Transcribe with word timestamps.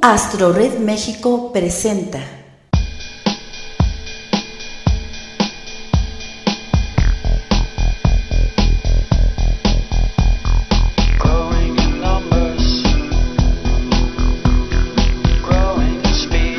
Astro 0.00 0.52
Red 0.52 0.78
México 0.78 1.50
presenta. 1.52 2.20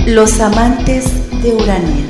Los 0.05 0.41
amantes 0.41 1.05
de 1.41 1.53
Urania. 1.53 2.09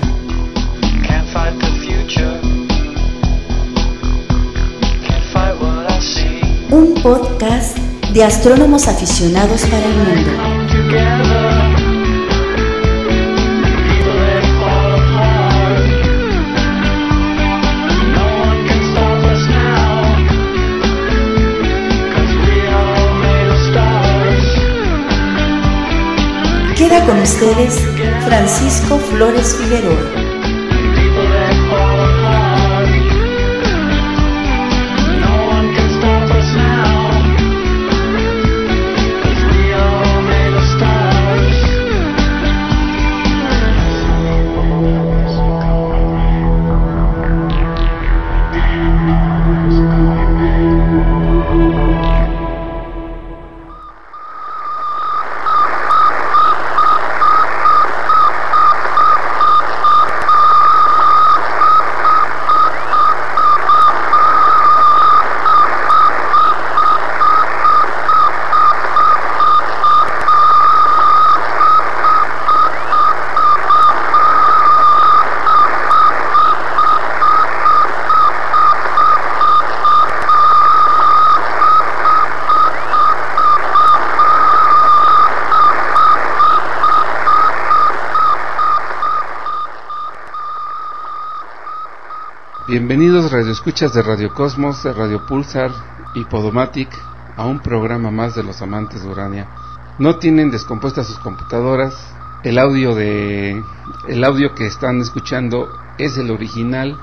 Un 6.72 6.96
podcast 7.04 7.78
de 8.14 8.24
astrónomos 8.24 8.88
aficionados 8.88 9.62
para 9.68 9.86
el 9.86 9.96
mundo. 9.96 10.49
Con 27.10 27.20
ustedes 27.22 27.80
Francisco 28.24 29.00
Flores 29.00 29.56
Figueroa. 29.56 30.29
Bienvenidos 92.90 93.32
radioescuchas 93.32 93.94
de 93.94 94.02
Radio 94.02 94.34
Cosmos, 94.34 94.82
de 94.82 94.92
Radio 94.92 95.24
Pulsar 95.28 95.70
y 96.16 96.26
Podomatic 96.26 96.90
a 97.38 97.46
un 97.46 97.60
programa 97.60 98.10
más 98.10 98.34
de 98.34 98.42
los 98.42 98.64
amantes 98.64 99.04
de 99.04 99.08
Urania. 99.08 99.48
No 100.00 100.18
tienen 100.18 100.50
descompuestas 100.50 101.06
sus 101.06 101.20
computadoras. 101.20 101.94
El 102.44 102.58
audio 102.58 102.96
de 102.96 103.64
el 104.08 104.24
audio 104.24 104.56
que 104.56 104.66
están 104.66 105.02
escuchando 105.02 105.70
es 106.00 106.18
el 106.18 106.32
original 106.32 106.98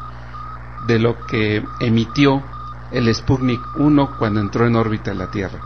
de 0.89 0.99
lo 0.99 1.25
que 1.25 1.65
emitió 1.79 2.43
el 2.91 3.15
Sputnik 3.15 3.61
1 3.77 4.17
cuando 4.19 4.41
entró 4.41 4.67
en 4.67 4.75
órbita 4.75 5.15
la 5.15 5.31
Tierra. 5.31 5.61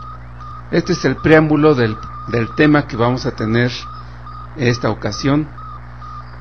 Este 0.69 0.93
es 0.93 1.03
el 1.03 1.15
preámbulo 1.15 1.73
del, 1.73 1.97
del 2.27 2.53
tema 2.53 2.85
que 2.85 2.95
vamos 2.95 3.25
a 3.25 3.31
tener 3.31 3.71
en 4.55 4.67
esta 4.67 4.91
ocasión 4.91 5.47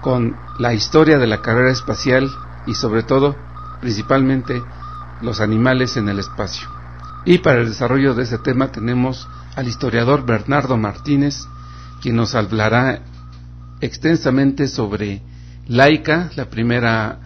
con 0.03 0.37
la 0.59 0.75
historia 0.75 1.17
de 1.17 1.27
la 1.27 1.41
carrera 1.41 1.71
espacial 1.71 2.31
y 2.67 2.75
sobre 2.75 3.05
todo 3.05 3.37
principalmente 3.81 4.63
los 5.23 5.41
animales 5.41 5.97
en 5.97 6.09
el 6.09 6.19
espacio. 6.19 6.69
Y 7.25 7.39
para 7.39 7.61
el 7.61 7.69
desarrollo 7.69 8.15
de 8.15 8.25
este 8.25 8.39
tema 8.39 8.73
tenemos 8.73 9.29
al 9.57 9.69
historiador 9.69 10.25
Bernardo 10.25 10.77
Martínez, 10.77 11.47
quien 12.01 12.17
nos 12.17 12.35
hablará 12.35 13.03
extensamente 13.81 14.69
sobre 14.69 15.23
Laika, 15.67 16.31
la 16.37 16.47
primera 16.47 17.19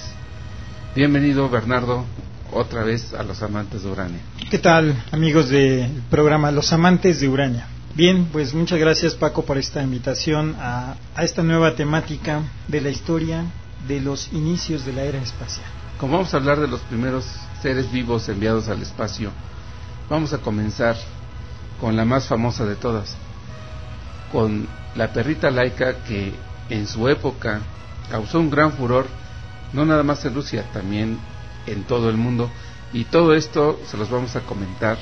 Bienvenido 0.96 1.50
Bernardo 1.50 2.06
otra 2.52 2.84
vez 2.84 3.14
a 3.14 3.24
los 3.24 3.42
amantes 3.44 3.84
de 3.84 3.90
Urania. 3.90 4.20
¿Qué 4.50 4.58
tal 4.58 5.04
amigos 5.12 5.50
del 5.50 6.02
programa 6.10 6.52
Los 6.52 6.74
amantes 6.74 7.20
de 7.20 7.28
Urania? 7.28 7.68
Bien, 7.96 8.26
pues 8.32 8.54
muchas 8.54 8.80
gracias 8.80 9.16
Paco 9.16 9.44
por 9.44 9.58
esta 9.58 9.82
invitación 9.82 10.56
a, 10.60 10.96
a 11.16 11.24
esta 11.24 11.44
nueva 11.44 11.76
temática 11.76 12.42
de 12.68 12.82
la 12.82 12.90
historia 12.90 13.46
de 13.88 14.02
los 14.02 14.32
inicios 14.34 14.86
de 14.86 14.94
la 14.94 15.04
era 15.04 15.22
espacial. 15.22 15.66
Como 16.00 16.14
vamos 16.14 16.34
a 16.34 16.38
hablar 16.38 16.60
de 16.60 16.68
los 16.68 16.82
primeros 16.82 17.26
seres 17.62 17.92
vivos 17.92 18.30
enviados 18.30 18.68
al 18.70 18.82
espacio, 18.82 19.32
vamos 20.10 20.34
a 20.34 20.38
comenzar 20.40 20.96
con 21.80 21.96
la 21.96 22.06
más 22.06 22.28
famosa 22.28 22.66
de 22.66 22.76
todas, 22.76 23.16
con 24.32 24.68
la 24.96 25.12
perrita 25.14 25.50
laica 25.50 26.04
que 26.04 26.34
en 26.70 26.88
su 26.88 27.08
época 27.08 27.62
causó 28.10 28.40
un 28.40 28.50
gran 28.50 28.74
furor, 28.74 29.08
no 29.74 29.86
nada 29.86 30.04
más 30.04 30.24
en 30.26 30.34
Rusia, 30.34 30.66
también 30.74 31.18
en 31.66 31.84
todo 31.84 32.10
el 32.10 32.18
mundo. 32.18 32.50
Y 32.94 33.06
todo 33.06 33.34
esto 33.34 33.80
se 33.86 33.98
los 33.98 34.10
vamos 34.10 34.36
a 34.36 34.42
comentar 34.42 34.98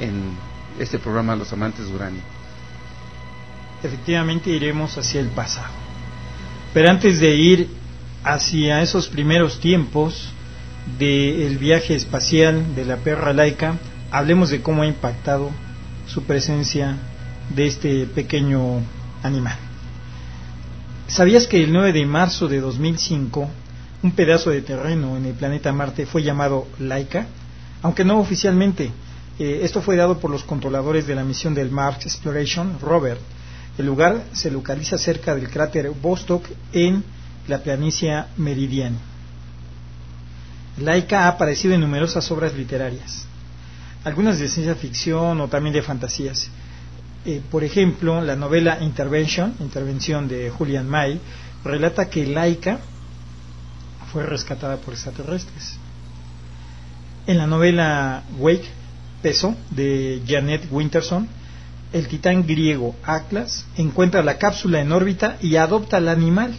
en 0.00 0.36
este 0.78 0.98
programa 0.98 1.36
Los 1.36 1.52
Amantes 1.52 1.88
de 1.88 1.94
Uranio. 1.94 2.22
Efectivamente 3.82 4.50
iremos 4.50 4.96
hacia 4.98 5.20
el 5.20 5.28
pasado. 5.28 5.72
Pero 6.74 6.90
antes 6.90 7.20
de 7.20 7.34
ir 7.34 7.68
hacia 8.24 8.82
esos 8.82 9.08
primeros 9.08 9.60
tiempos 9.60 10.30
del 10.98 11.58
viaje 11.58 11.94
espacial 11.94 12.74
de 12.74 12.84
la 12.84 12.96
perra 12.96 13.32
laica, 13.32 13.78
hablemos 14.10 14.50
de 14.50 14.62
cómo 14.62 14.82
ha 14.82 14.86
impactado 14.86 15.50
su 16.06 16.22
presencia 16.24 16.96
de 17.54 17.66
este 17.66 18.06
pequeño 18.06 18.80
animal. 19.22 19.56
¿Sabías 21.06 21.46
que 21.46 21.62
el 21.62 21.72
9 21.72 21.92
de 21.92 22.06
marzo 22.06 22.48
de 22.48 22.60
2005 22.60 23.48
un 24.02 24.12
pedazo 24.12 24.50
de 24.50 24.62
terreno 24.62 25.16
en 25.16 25.26
el 25.26 25.34
planeta 25.34 25.72
Marte 25.72 26.06
fue 26.06 26.22
llamado 26.22 26.66
Laika? 26.78 27.26
Aunque 27.82 28.04
no 28.04 28.18
oficialmente, 28.18 28.90
eh, 29.38 29.60
esto 29.62 29.80
fue 29.80 29.96
dado 29.96 30.18
por 30.18 30.30
los 30.30 30.44
controladores 30.44 31.06
de 31.06 31.14
la 31.14 31.24
misión 31.24 31.54
del 31.54 31.70
Mars 31.70 32.04
Exploration 32.04 32.78
Rover. 32.80 33.18
El 33.78 33.86
lugar 33.86 34.24
se 34.32 34.50
localiza 34.50 34.98
cerca 34.98 35.34
del 35.34 35.48
cráter 35.48 35.90
Vostok 35.90 36.44
en 36.72 37.04
la 37.46 37.62
planicie 37.62 38.24
Meridiani. 38.36 38.98
Laika 40.78 41.24
ha 41.24 41.28
aparecido 41.28 41.74
en 41.74 41.80
numerosas 41.80 42.30
obras 42.30 42.54
literarias, 42.54 43.26
algunas 44.04 44.38
de 44.38 44.48
ciencia 44.48 44.74
ficción 44.74 45.40
o 45.40 45.48
también 45.48 45.72
de 45.72 45.82
fantasías. 45.82 46.50
Eh, 47.30 47.42
por 47.50 47.62
ejemplo, 47.62 48.22
la 48.22 48.36
novela 48.36 48.78
Intervention, 48.80 49.54
Intervención 49.60 50.28
de 50.28 50.48
Julian 50.48 50.88
May, 50.88 51.20
relata 51.62 52.08
que 52.08 52.26
Laika 52.26 52.78
fue 54.10 54.24
rescatada 54.24 54.78
por 54.78 54.94
extraterrestres. 54.94 55.76
En 57.26 57.36
la 57.36 57.46
novela 57.46 58.22
Wake, 58.38 58.64
Peso 59.20 59.54
de 59.68 60.22
Janet 60.26 60.68
Winterson, 60.70 61.28
el 61.92 62.08
titán 62.08 62.46
griego 62.46 62.96
Atlas 63.04 63.66
encuentra 63.76 64.22
la 64.22 64.38
cápsula 64.38 64.80
en 64.80 64.90
órbita 64.90 65.36
y 65.42 65.56
adopta 65.56 65.98
al 65.98 66.08
animal. 66.08 66.54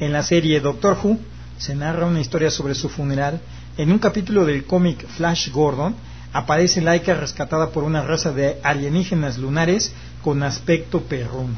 En 0.00 0.14
la 0.14 0.22
serie 0.22 0.60
Doctor 0.60 0.96
Who 1.04 1.18
se 1.58 1.74
narra 1.74 2.06
una 2.06 2.22
historia 2.22 2.50
sobre 2.50 2.74
su 2.74 2.88
funeral. 2.88 3.42
En 3.76 3.92
un 3.92 3.98
capítulo 3.98 4.46
del 4.46 4.64
cómic 4.64 5.06
Flash 5.08 5.50
Gordon 5.50 5.94
aparece 6.32 6.80
Laika 6.80 7.14
rescatada 7.14 7.70
por 7.70 7.84
una 7.84 8.02
raza 8.02 8.32
de 8.32 8.58
alienígenas 8.62 9.38
lunares 9.38 9.92
con 10.22 10.42
aspecto 10.42 11.02
perruno. 11.02 11.56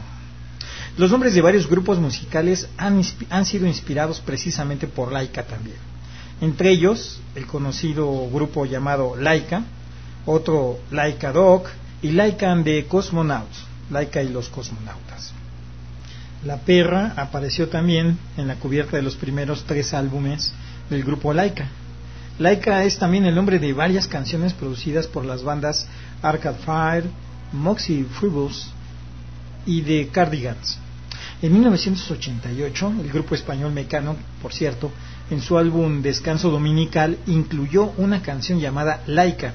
Los 0.97 1.11
nombres 1.11 1.35
de 1.35 1.41
varios 1.41 1.69
grupos 1.69 1.99
musicales 1.99 2.69
han, 2.77 3.03
sido 3.45 3.67
inspirados 3.67 4.21
precisamente 4.21 4.87
por 4.87 5.13
Laika 5.13 5.45
también. 5.45 5.79
Entre 6.41 6.71
ellos, 6.71 7.21
el 7.35 7.47
conocido 7.47 8.29
grupo 8.31 8.67
llamado 8.67 9.15
Laika, 9.17 9.63
otro 10.27 10.79
Laika 10.91 11.33
Dog 11.33 11.65
y 12.03 12.13
Laika 12.13 12.53
and 12.53 12.65
the 12.65 12.87
Cosmonauts, 12.87 13.65
Laika 13.91 14.23
y 14.23 14.29
los 14.31 14.49
cosmonautas. 14.49 15.33
La 16.45 16.57
perra 16.59 17.13
apareció 17.17 17.69
también 17.69 18.19
en 18.37 18.49
la 18.49 18.57
cubierta 18.57 18.97
de 18.97 19.03
los 19.03 19.17
primeros 19.17 19.65
tres 19.65 19.93
álbumes 19.93 20.53
del 20.89 21.05
grupo 21.05 21.35
Laika. 21.35 21.69
Laika 22.41 22.85
es 22.85 22.99
también 22.99 23.27
el 23.27 23.35
nombre 23.35 23.59
de 23.59 23.75
varias 23.75 24.09
canciones 24.09 24.55
producidas 24.55 25.07
por 25.07 25.27
las 25.27 25.43
bandas 25.43 25.87
Arcade 26.23 26.57
Fire, 26.65 27.05
Moxie 27.53 28.05
Fribbles 28.05 28.69
y 29.67 29.83
The 29.83 30.09
Cardigans. 30.09 30.79
En 31.43 31.53
1988, 31.53 32.95
el 32.99 33.13
grupo 33.13 33.35
español 33.35 33.73
Mecano, 33.73 34.17
por 34.41 34.55
cierto, 34.55 34.91
en 35.31 35.43
su 35.43 35.59
álbum 35.59 36.01
Descanso 36.01 36.51
Dominical 36.51 37.19
incluyó 37.27 37.93
una 37.99 38.23
canción 38.23 38.59
llamada 38.59 39.03
Laika, 39.07 39.53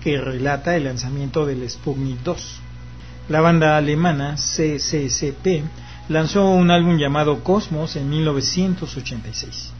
que 0.00 0.16
relata 0.16 0.76
el 0.76 0.84
lanzamiento 0.84 1.44
del 1.44 1.68
Sputnik 1.68 2.20
2. 2.22 2.60
La 3.30 3.40
banda 3.40 3.76
alemana 3.76 4.36
CCCP 4.36 5.64
lanzó 6.08 6.50
un 6.50 6.70
álbum 6.70 6.98
llamado 6.98 7.42
Cosmos 7.42 7.96
en 7.96 8.08
1986 8.08 9.72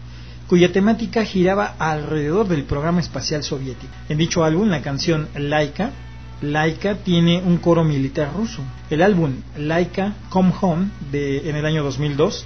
cuya 0.47 0.73
temática 0.73 1.25
giraba 1.25 1.75
alrededor 1.79 2.49
del 2.49 2.65
programa 2.65 3.01
espacial 3.01 3.43
soviético. 3.43 3.93
En 4.09 4.19
dicho 4.19 4.45
álbum, 4.45 4.69
la 4.69 4.83
canción 4.83 5.29
Laika, 5.35 5.91
Laika 6.43 6.97
tiene 6.97 7.43
un 7.43 7.59
coro 7.59 7.83
militar 7.83 8.33
ruso. 8.37 8.63
El 8.91 9.03
álbum 9.03 9.33
Laika 9.57 10.15
Come 10.29 10.53
Home 10.61 10.89
de, 11.11 11.49
en 11.49 11.57
el 11.57 11.67
año 11.67 11.83
2002 11.83 12.45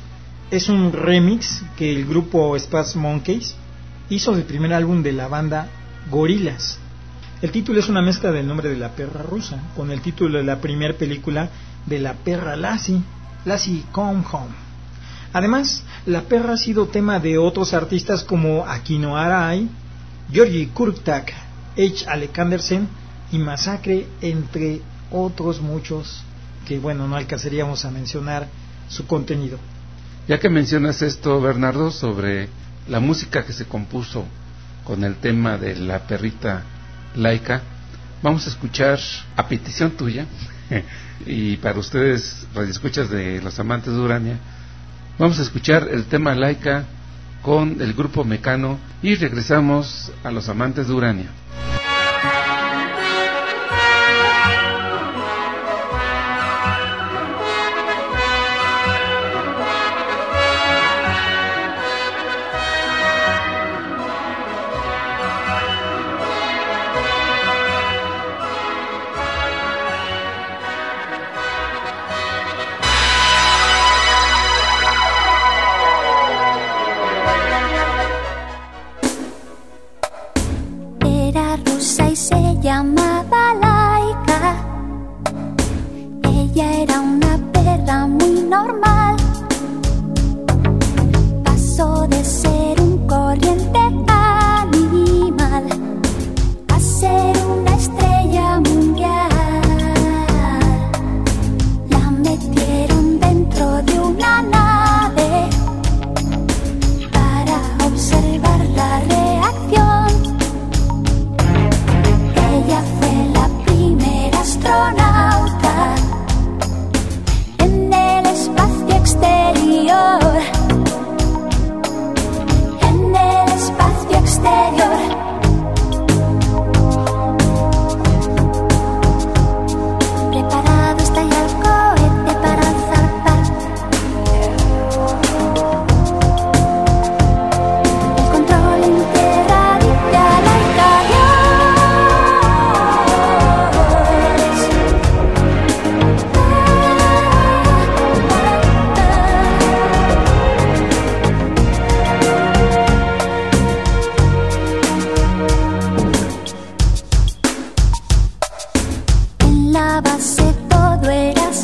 es 0.50 0.68
un 0.68 0.92
remix 0.92 1.62
que 1.76 1.92
el 1.92 2.06
grupo 2.06 2.56
Space 2.56 2.98
Monkeys 2.98 3.54
hizo 4.08 4.32
del 4.34 4.44
primer 4.44 4.72
álbum 4.72 5.02
de 5.02 5.12
la 5.12 5.28
banda 5.28 5.68
Gorillaz. 6.10 6.78
El 7.42 7.52
título 7.52 7.80
es 7.80 7.88
una 7.88 8.02
mezcla 8.02 8.32
del 8.32 8.46
nombre 8.46 8.68
de 8.68 8.76
la 8.76 8.90
perra 8.90 9.22
rusa 9.22 9.58
con 9.74 9.90
el 9.90 10.00
título 10.00 10.38
de 10.38 10.44
la 10.44 10.60
primera 10.60 10.94
película 10.94 11.48
de 11.86 11.98
la 11.98 12.14
perra 12.14 12.56
Lassie, 12.56 13.02
Lassie 13.44 13.84
Come 13.92 14.22
Home. 14.32 14.69
Además, 15.32 15.82
la 16.06 16.22
perra 16.22 16.54
ha 16.54 16.56
sido 16.56 16.86
tema 16.86 17.20
de 17.20 17.38
otros 17.38 17.72
artistas 17.72 18.24
como 18.24 18.66
Aquino 18.66 19.16
Arai, 19.16 19.68
Georgi 20.32 20.66
Kurtak, 20.66 21.32
H. 21.72 22.06
Alekandersen 22.08 22.88
y 23.30 23.38
Masacre, 23.38 24.06
entre 24.20 24.80
otros 25.10 25.60
muchos 25.60 26.22
que, 26.66 26.78
bueno, 26.78 27.06
no 27.06 27.16
alcanzaríamos 27.16 27.84
a 27.84 27.90
mencionar 27.90 28.48
su 28.88 29.06
contenido. 29.06 29.58
Ya 30.28 30.38
que 30.38 30.48
mencionas 30.48 31.02
esto, 31.02 31.40
Bernardo, 31.40 31.90
sobre 31.90 32.48
la 32.88 33.00
música 33.00 33.44
que 33.44 33.52
se 33.52 33.66
compuso 33.66 34.24
con 34.84 35.04
el 35.04 35.16
tema 35.16 35.56
de 35.58 35.76
la 35.76 36.06
perrita 36.06 36.62
laica, 37.14 37.62
vamos 38.22 38.46
a 38.46 38.50
escuchar 38.50 38.98
a 39.36 39.46
petición 39.46 39.92
tuya 39.92 40.26
y 41.26 41.56
para 41.56 41.78
ustedes, 41.78 42.46
radioescuchas 42.54 43.10
de 43.10 43.40
los 43.40 43.58
amantes 43.58 43.92
de 43.92 44.00
Urania, 44.00 44.38
Vamos 45.20 45.38
a 45.38 45.42
escuchar 45.42 45.86
el 45.92 46.06
tema 46.06 46.34
laica 46.34 46.86
con 47.42 47.82
el 47.82 47.92
grupo 47.92 48.24
Mecano 48.24 48.78
y 49.02 49.16
regresamos 49.16 50.10
a 50.24 50.30
los 50.30 50.48
amantes 50.48 50.88
de 50.88 50.94
Urania. 50.94 51.28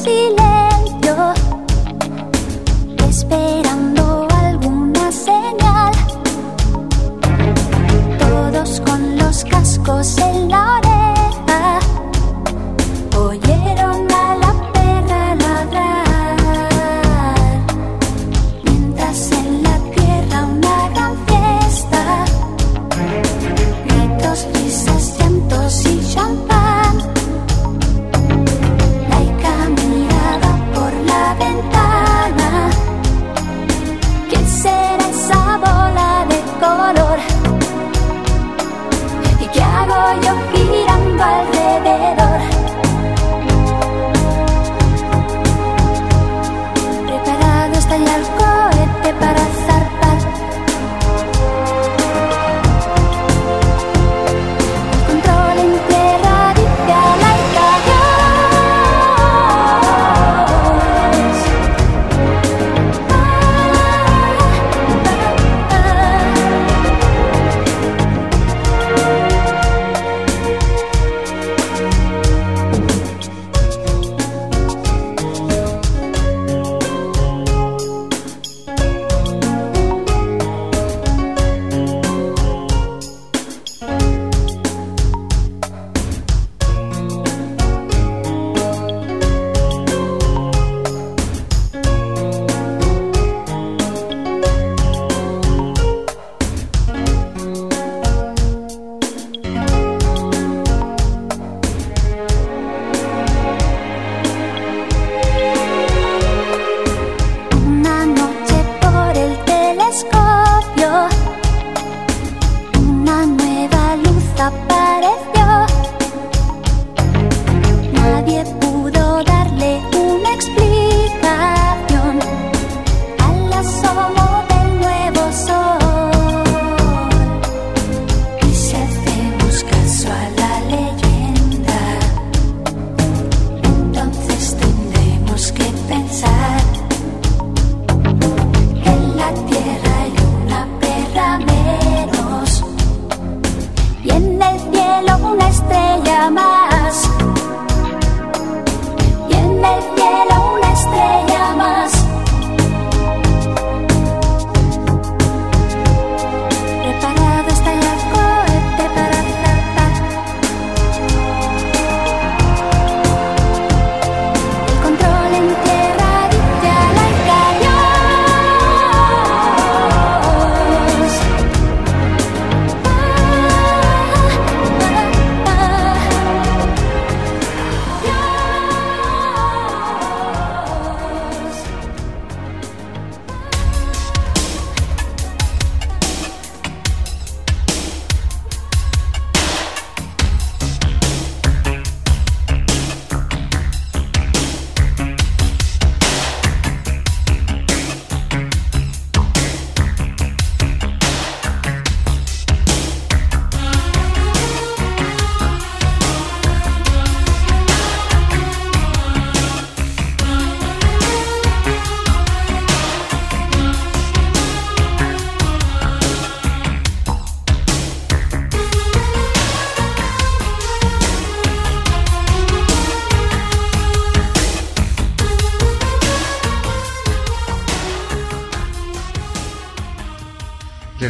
bile 0.06 0.45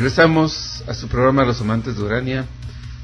Regresamos 0.07 0.85
a 0.87 0.95
su 0.95 1.09
programa 1.09 1.45
Los 1.45 1.61
Amantes 1.61 1.97
de 1.97 2.05
Urania 2.05 2.45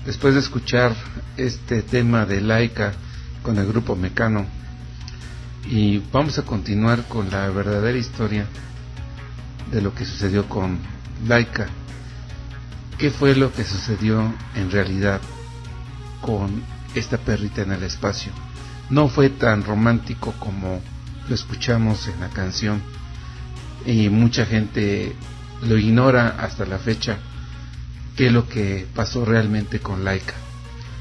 después 0.07 0.35
de 0.35 0.41
escuchar 0.41 0.95
este 1.37 1.83
tema 1.83 2.27
de 2.27 2.41
Laika 2.41 2.93
con 3.43 3.59
el 3.59 3.67
grupo 3.67 3.97
Mecano 3.97 4.47
y 5.69 5.99
vamos 6.13 6.39
a 6.39 6.45
continuar 6.45 7.09
con 7.09 7.29
la 7.29 7.49
verdadera 7.51 7.99
historia 7.99 8.47
de 9.73 9.83
lo 9.83 9.93
que 9.93 10.05
sucedió 10.05 10.49
con 10.49 10.79
Laika. 11.27 11.67
¿Qué 12.99 13.11
fue 13.11 13.35
lo 13.35 13.53
que 13.53 13.65
sucedió 13.65 14.33
en 14.55 14.71
realidad 14.71 15.21
con 16.21 16.63
esta 16.95 17.19
perrita 17.19 17.63
en 17.63 17.73
el 17.73 17.83
espacio? 17.83 18.31
No 18.91 19.09
fue 19.09 19.29
tan 19.29 19.65
romántico 19.65 20.35
como 20.39 20.81
lo 21.29 21.35
escuchamos 21.35 22.07
en 22.07 22.21
la 22.21 22.29
canción 22.29 22.81
y 23.85 24.09
mucha 24.09 24.47
gente 24.47 25.17
lo 25.63 25.79
ignora 25.79 26.37
hasta 26.39 26.67
la 26.67 26.79
fecha 26.79 27.19
qué 28.17 28.27
es 28.27 28.33
lo 28.33 28.49
que 28.49 28.87
pasó 28.95 29.25
realmente 29.25 29.81
con 29.81 30.05
Laika. 30.05 30.35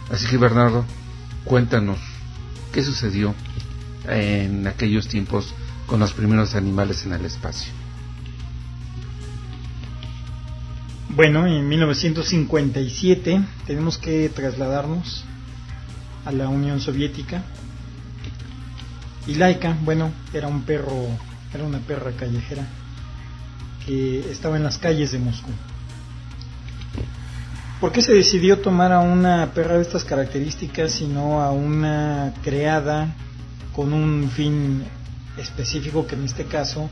Así 0.09 0.27
que 0.27 0.37
Bernardo, 0.37 0.85
cuéntanos 1.43 1.99
qué 2.71 2.83
sucedió 2.83 3.33
en 4.07 4.67
aquellos 4.67 5.07
tiempos 5.07 5.53
con 5.87 5.99
los 5.99 6.13
primeros 6.13 6.55
animales 6.55 7.05
en 7.05 7.13
el 7.13 7.25
espacio. 7.25 7.71
Bueno, 11.09 11.45
en 11.45 11.67
1957 11.67 13.41
tenemos 13.67 13.97
que 13.97 14.29
trasladarnos 14.29 15.25
a 16.25 16.31
la 16.31 16.47
Unión 16.47 16.79
Soviética. 16.79 17.43
Y 19.27 19.35
Laika, 19.35 19.77
bueno, 19.83 20.11
era 20.33 20.47
un 20.47 20.63
perro, 20.63 21.07
era 21.53 21.63
una 21.65 21.79
perra 21.79 22.11
callejera 22.13 22.65
que 23.85 24.31
estaba 24.31 24.57
en 24.57 24.63
las 24.63 24.77
calles 24.77 25.11
de 25.11 25.19
Moscú. 25.19 25.51
¿Por 27.79 27.91
qué 27.91 28.01
se 28.03 28.13
decidió 28.13 28.59
tomar 28.59 28.91
a 28.91 28.99
una 28.99 29.53
perra 29.53 29.77
de 29.77 29.81
estas 29.81 30.03
características 30.03 31.01
y 31.01 31.07
no 31.07 31.41
a 31.41 31.51
una 31.51 32.33
creada 32.43 33.15
con 33.73 33.91
un 33.91 34.29
fin 34.29 34.83
específico 35.37 36.05
que 36.05 36.13
en 36.13 36.25
este 36.25 36.45
caso 36.45 36.89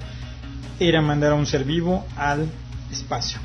era 0.79 1.01
mandar 1.01 1.33
a 1.33 1.35
un 1.35 1.45
ser 1.45 1.63
vivo 1.63 2.07
al 2.17 2.49
espacio? 2.91 3.39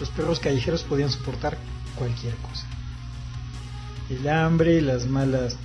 Los 0.00 0.10
perros 0.10 0.40
callejeros 0.40 0.82
podían 0.82 1.10
soportar 1.10 1.56
cualquier 1.94 2.34
cosa. 2.36 2.66
El 4.10 4.28
hambre, 4.28 4.80
las 4.82 5.06
malas 5.06 5.56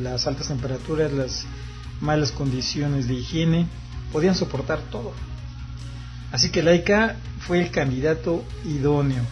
las 0.00 0.26
altas 0.26 0.48
temperaturas, 0.48 1.12
las 1.12 1.46
malas 2.00 2.32
condiciones 2.32 3.06
de 3.06 3.14
higiene, 3.14 3.66
podían 4.12 4.34
soportar 4.34 4.80
todo. 4.90 5.12
Así 6.32 6.50
que 6.50 6.62
Laika 6.62 7.16
fue 7.40 7.60
el 7.60 7.70
candidato 7.70 8.44
idóneo. 8.64 9.22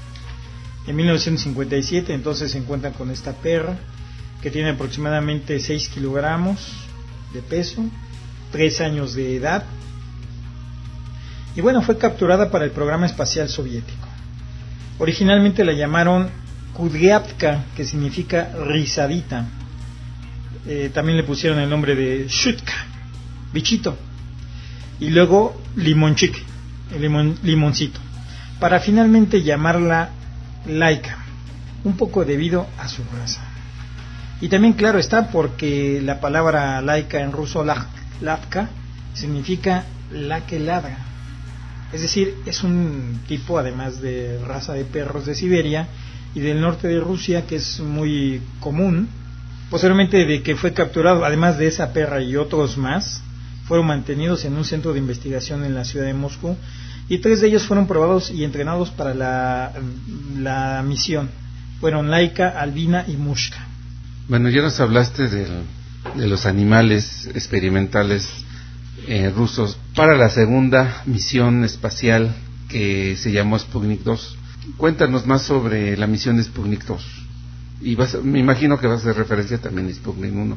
En 0.87 0.97
1957 0.97 2.15
entonces 2.15 2.53
se 2.53 2.59
encuentran 2.59 2.93
con 2.93 3.11
esta 3.11 3.33
perra 3.33 3.77
que 4.41 4.51
tiene 4.51 4.71
aproximadamente 4.71 5.59
6 5.59 5.89
kilogramos 5.89 6.73
de 7.35 7.43
peso, 7.43 7.85
3 8.53 8.81
años 8.81 9.15
de 9.15 9.37
edad 9.37 9.65
y 11.57 11.63
bueno, 11.63 11.81
fue 11.81 11.97
capturada 11.97 12.51
para 12.51 12.67
el 12.67 12.71
programa 12.71 13.07
espacial 13.07 13.49
soviético. 13.49 14.07
Originalmente 14.99 15.65
la 15.65 15.73
llamaron 15.73 16.29
Kudryapka, 16.75 17.65
que 17.75 17.85
significa 17.87 18.53
rizadita. 18.67 19.47
Eh, 20.67 20.91
también 20.93 21.17
le 21.17 21.25
pusieron 21.25 21.59
el 21.59 21.71
nombre 21.71 21.95
de 21.95 22.27
Shutka, 22.29 22.75
bichito. 23.55 23.97
Y 25.01 25.11
luego 25.11 25.61
Limonchik, 25.77 26.37
el 26.95 27.35
limoncito, 27.43 28.01
para 28.59 28.81
finalmente 28.81 29.43
llamarla 29.43 30.11
Laika, 30.67 31.19
un 31.85 31.97
poco 31.97 32.25
debido 32.25 32.67
a 32.79 32.89
su 32.89 33.03
raza. 33.19 33.43
Y 34.41 34.49
también 34.49 34.75
claro 34.75 34.99
está 34.99 35.29
porque 35.31 36.01
la 36.03 36.21
palabra 36.21 36.81
Laika 36.81 37.21
en 37.21 37.33
ruso 37.33 37.65
Lavka 37.65 38.69
significa 39.15 39.85
la 40.11 40.47
que 40.47 40.59
ladra. 40.59 40.99
Es 41.93 42.03
decir, 42.03 42.35
es 42.47 42.63
un 42.63 43.21
tipo 43.27 43.59
además 43.59 44.01
de 44.01 44.39
raza 44.47 44.73
de 44.75 44.85
perros 44.85 45.27
de 45.27 45.35
Siberia 45.35 45.89
y 46.35 46.41
del 46.41 46.61
norte 46.61 46.89
de 46.89 47.01
Rusia 47.01 47.47
que 47.47 47.57
es 47.57 47.81
muy 47.81 48.43
común. 48.61 49.09
Posteriormente 49.71 50.27
de 50.27 50.43
que 50.43 50.57
fue 50.57 50.73
capturado, 50.73 51.25
además 51.25 51.59
de 51.59 51.67
esa 51.67 51.93
perra 51.93 52.21
y 52.21 52.37
otros 52.37 52.77
más, 52.77 53.23
fueron 53.67 53.87
mantenidos 53.87 54.45
en 54.45 54.55
un 54.55 54.65
centro 54.65 54.93
de 54.93 54.99
investigación 54.99 55.65
en 55.65 55.75
la 55.75 55.85
ciudad 55.85 56.07
de 56.07 56.15
Moscú 56.15 56.57
y 57.09 57.19
tres 57.19 57.41
de 57.41 57.49
ellos 57.49 57.65
fueron 57.65 57.87
probados 57.87 58.31
y 58.31 58.45
entrenados 58.45 58.91
para 58.91 59.15
la, 59.15 59.73
la 60.39 60.83
misión. 60.85 61.31
Fueron 61.81 62.11
Laika, 62.11 62.61
Albina 62.61 63.05
y 63.07 63.17
Mushka. 63.17 63.65
Bueno, 64.29 64.49
ya 64.49 64.63
nos 64.63 64.81
hablaste 64.81 65.29
de 65.29 65.47
los 66.17 66.47
animales 66.47 67.29
experimentales 67.35 68.29
eh, 69.07 69.31
rusos 69.31 69.79
para 69.95 70.17
la 70.17 70.31
segunda 70.31 71.03
misión 71.07 71.65
espacial 71.65 72.35
que 72.69 73.17
se 73.17 73.31
llamó 73.31 73.59
Sputnik 73.59 74.03
2. 74.03 74.39
Cuéntanos 74.77 75.27
más 75.27 75.43
sobre 75.43 75.97
la 75.97 76.09
misión 76.09 76.43
Sputnik 76.43 76.85
2. 76.85 77.03
Y 77.83 77.95
vas, 77.95 78.17
me 78.25 78.41
imagino 78.41 78.81
que 78.81 78.89
vas 78.89 79.01
a 79.01 79.11
hacer 79.11 79.17
referencia 79.17 79.59
también 79.59 79.87
a 79.89 79.93
Sputnik 79.93 80.35
1. 80.35 80.57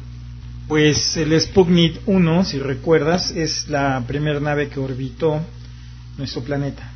Pues 0.70 1.16
el 1.16 1.38
Sputnik 1.40 2.00
1, 2.06 2.44
si 2.44 2.60
recuerdas, 2.60 3.32
es 3.32 3.68
la 3.68 4.04
primera 4.06 4.38
nave 4.38 4.68
que 4.68 4.78
orbitó 4.78 5.44
nuestro 6.16 6.44
planeta. 6.44 6.88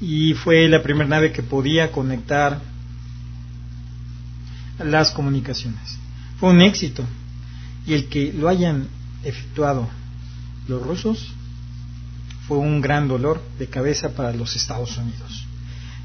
Y 0.00 0.34
fue 0.34 0.68
la 0.68 0.82
primera 0.82 1.08
nave 1.08 1.30
que 1.30 1.44
podía 1.44 1.92
conectar 1.92 2.60
las 4.80 5.12
comunicaciones. 5.12 5.98
Fue 6.40 6.50
un 6.50 6.60
éxito. 6.60 7.04
Y 7.86 7.94
el 7.94 8.08
que 8.08 8.32
lo 8.32 8.48
hayan 8.48 8.88
efectuado 9.22 9.88
los 10.66 10.82
rusos 10.82 11.28
fue 12.48 12.58
un 12.58 12.80
gran 12.80 13.06
dolor 13.06 13.40
de 13.60 13.68
cabeza 13.68 14.16
para 14.16 14.32
los 14.32 14.56
Estados 14.56 14.98
Unidos. 14.98 15.46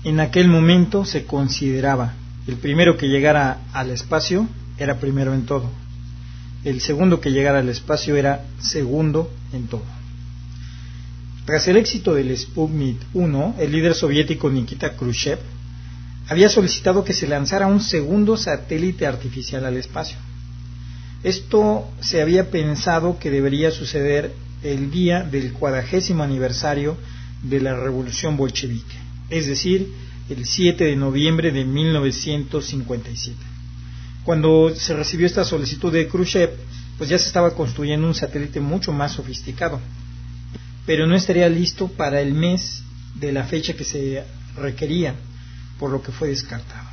En 0.03 0.19
aquel 0.19 0.49
momento 0.49 1.03
se 1.03 1.25
consideraba 1.25 2.13
el 2.45 2.57
primero 2.57 2.95
que 2.95 3.07
llegara 3.07 3.61
al 3.73 3.89
espacio 3.89 4.47
era 4.77 4.99
primero 4.99 5.33
en 5.33 5.47
todo 5.47 5.81
el 6.63 6.81
segundo 6.81 7.19
que 7.19 7.31
llegara 7.31 7.59
al 7.59 7.69
espacio 7.69 8.15
era 8.15 8.45
segundo 8.59 9.31
en 9.51 9.67
todo. 9.67 9.83
Tras 11.45 11.67
el 11.67 11.75
éxito 11.75 12.13
del 12.13 12.35
Sputnik 12.37 12.99
1, 13.13 13.55
el 13.59 13.71
líder 13.71 13.95
soviético 13.95 14.49
Nikita 14.49 14.95
Khrushchev 14.95 15.39
había 16.29 16.47
solicitado 16.47 17.03
que 17.03 17.13
se 17.13 17.27
lanzara 17.27 17.67
un 17.67 17.81
segundo 17.81 18.37
satélite 18.37 19.05
artificial 19.05 19.65
al 19.65 19.75
espacio. 19.75 20.17
Esto 21.21 21.89
se 21.99 22.21
había 22.21 22.49
pensado 22.49 23.19
que 23.19 23.29
debería 23.29 23.71
suceder 23.71 24.33
el 24.63 24.89
día 24.89 25.23
del 25.23 25.51
cuadragésimo 25.51 26.23
aniversario 26.23 26.97
de 27.43 27.59
la 27.59 27.75
revolución 27.75 28.37
bolchevique, 28.37 28.95
es 29.29 29.47
decir, 29.47 29.91
el 30.29 30.45
7 30.45 30.85
de 30.85 30.95
noviembre 30.95 31.51
de 31.51 31.65
1957. 31.65 33.52
Cuando 34.23 34.73
se 34.73 34.95
recibió 34.95 35.27
esta 35.27 35.43
solicitud 35.43 35.91
de 35.91 36.07
Khrushchev, 36.07 36.51
pues 36.97 37.09
ya 37.09 37.19
se 37.19 37.27
estaba 37.27 37.53
construyendo 37.53 38.07
un 38.07 38.15
satélite 38.15 38.61
mucho 38.61 38.93
más 38.93 39.13
sofisticado, 39.13 39.81
pero 40.85 41.05
no 41.07 41.15
estaría 41.15 41.49
listo 41.49 41.89
para 41.89 42.21
el 42.21 42.33
mes 42.33 42.83
de 43.15 43.31
la 43.33 43.43
fecha 43.43 43.73
que 43.73 43.83
se 43.83 44.23
requería, 44.55 45.15
por 45.77 45.91
lo 45.91 46.01
que 46.01 46.13
fue 46.13 46.29
descartado. 46.29 46.87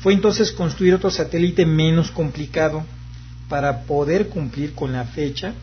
Fue 0.00 0.12
entonces 0.12 0.50
construir 0.50 0.94
otro 0.94 1.10
satélite 1.10 1.64
menos 1.64 2.10
complicado 2.10 2.84
para 3.48 3.82
poder 3.82 4.28
cumplir 4.28 4.74
con 4.74 4.92
la 4.92 5.04
fecha, 5.04 5.54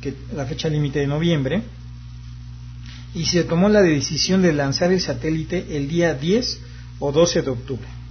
que, 0.00 0.14
la 0.34 0.46
fecha 0.46 0.68
límite 0.68 1.00
de 1.00 1.06
noviembre, 1.08 1.62
y 3.14 3.24
se 3.24 3.44
tomó 3.44 3.68
la 3.68 3.82
decisión 3.82 4.42
de 4.42 4.52
lanzar 4.52 4.92
el 4.92 5.00
satélite 5.00 5.76
el 5.76 5.88
día 5.88 6.14
10 6.14 6.60
o 7.00 7.10
12 7.10 7.42
de 7.42 7.50
octubre 7.50 8.01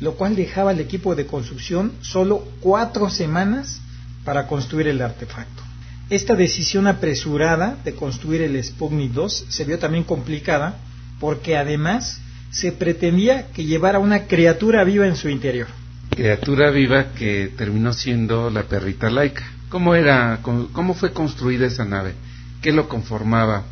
lo 0.00 0.14
cual 0.14 0.34
dejaba 0.34 0.70
al 0.70 0.80
equipo 0.80 1.14
de 1.14 1.26
construcción 1.26 1.92
solo 2.00 2.44
cuatro 2.60 3.10
semanas 3.10 3.80
para 4.24 4.46
construir 4.46 4.88
el 4.88 5.02
artefacto. 5.02 5.62
Esta 6.08 6.34
decisión 6.34 6.86
apresurada 6.86 7.76
de 7.84 7.94
construir 7.94 8.42
el 8.42 8.62
Sputnik 8.62 9.12
2 9.12 9.46
se 9.48 9.64
vio 9.64 9.78
también 9.78 10.04
complicada 10.04 10.78
porque 11.20 11.56
además 11.56 12.20
se 12.50 12.72
pretendía 12.72 13.48
que 13.52 13.64
llevara 13.64 13.98
una 13.98 14.26
criatura 14.26 14.82
viva 14.84 15.06
en 15.06 15.16
su 15.16 15.28
interior. 15.28 15.68
Criatura 16.10 16.70
viva 16.70 17.12
que 17.12 17.52
terminó 17.56 17.92
siendo 17.92 18.50
la 18.50 18.64
perrita 18.64 19.08
laica. 19.08 19.44
¿Cómo 19.68 19.94
era, 19.94 20.40
cómo 20.42 20.94
fue 20.94 21.12
construida 21.12 21.66
esa 21.66 21.84
nave? 21.84 22.14
¿Qué 22.60 22.72
lo 22.72 22.88
conformaba? 22.88 23.64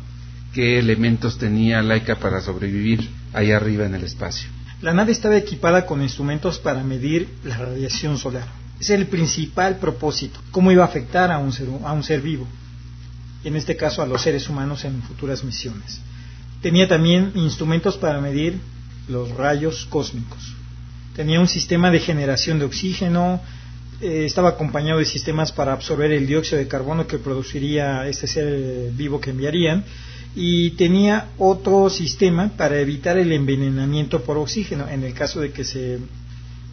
¿Qué 0.53 0.79
elementos 0.79 1.37
tenía 1.37 1.81
laica 1.81 2.15
para 2.15 2.39
sobrevivir 2.39 3.09
allá 3.33 3.57
arriba 3.57 3.85
en 3.85 3.95
el 3.95 4.03
espacio? 4.03 4.49
La 4.81 4.93
nave 4.93 5.11
estaba 5.11 5.35
equipada 5.35 5.85
con 5.85 6.01
instrumentos 6.01 6.57
para 6.57 6.83
medir 6.83 7.27
la 7.43 7.57
radiación 7.57 8.17
solar. 8.17 8.47
Es 8.79 8.89
el 8.89 9.07
principal 9.07 9.77
propósito, 9.77 10.39
cómo 10.51 10.71
iba 10.71 10.83
a 10.83 10.87
afectar 10.87 11.31
a 11.31 11.37
un 11.37 11.51
ser, 11.51 11.67
a 11.83 11.91
un 11.91 12.03
ser 12.03 12.21
vivo, 12.21 12.47
en 13.43 13.57
este 13.57 13.75
caso 13.75 14.01
a 14.01 14.07
los 14.07 14.21
seres 14.21 14.47
humanos 14.47 14.85
en 14.85 15.01
futuras 15.01 15.43
misiones. 15.43 15.99
Tenía 16.61 16.87
también 16.87 17.33
instrumentos 17.35 17.97
para 17.97 18.21
medir 18.21 18.57
los 19.09 19.31
rayos 19.31 19.85
cósmicos. 19.89 20.55
Tenía 21.13 21.41
un 21.41 21.49
sistema 21.49 21.91
de 21.91 21.99
generación 21.99 22.59
de 22.59 22.65
oxígeno, 22.65 23.41
eh, 23.99 24.23
estaba 24.25 24.49
acompañado 24.49 24.99
de 24.99 25.05
sistemas 25.05 25.51
para 25.51 25.73
absorber 25.73 26.13
el 26.13 26.25
dióxido 26.25 26.57
de 26.57 26.69
carbono 26.69 27.05
que 27.05 27.17
produciría 27.17 28.07
este 28.07 28.27
ser 28.27 28.91
vivo 28.93 29.19
que 29.19 29.31
enviarían 29.31 29.83
y 30.41 30.71
tenía 30.71 31.31
otro 31.37 31.89
sistema 31.89 32.47
para 32.55 32.79
evitar 32.79 33.17
el 33.17 33.33
envenenamiento 33.33 34.21
por 34.21 34.37
oxígeno 34.37 34.87
en 34.87 35.03
el 35.03 35.13
caso 35.13 35.41
de 35.41 35.51
que 35.51 35.65
se, 35.65 35.99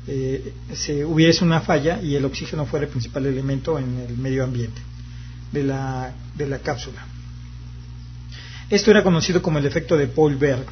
eh, 0.06 0.52
se 0.72 1.04
hubiese 1.04 1.42
una 1.42 1.60
falla 1.60 2.00
y 2.00 2.14
el 2.14 2.24
oxígeno 2.24 2.64
fuera 2.66 2.86
el 2.86 2.92
principal 2.92 3.26
elemento 3.26 3.76
en 3.76 4.06
el 4.08 4.16
medio 4.18 4.44
ambiente 4.44 4.80
de 5.50 5.64
la, 5.64 6.14
de 6.36 6.46
la 6.46 6.60
cápsula. 6.60 7.04
Esto 8.70 8.92
era 8.92 9.02
conocido 9.02 9.42
como 9.42 9.58
el 9.58 9.66
efecto 9.66 9.96
de 9.96 10.06
Paul 10.06 10.36
Berg. 10.36 10.66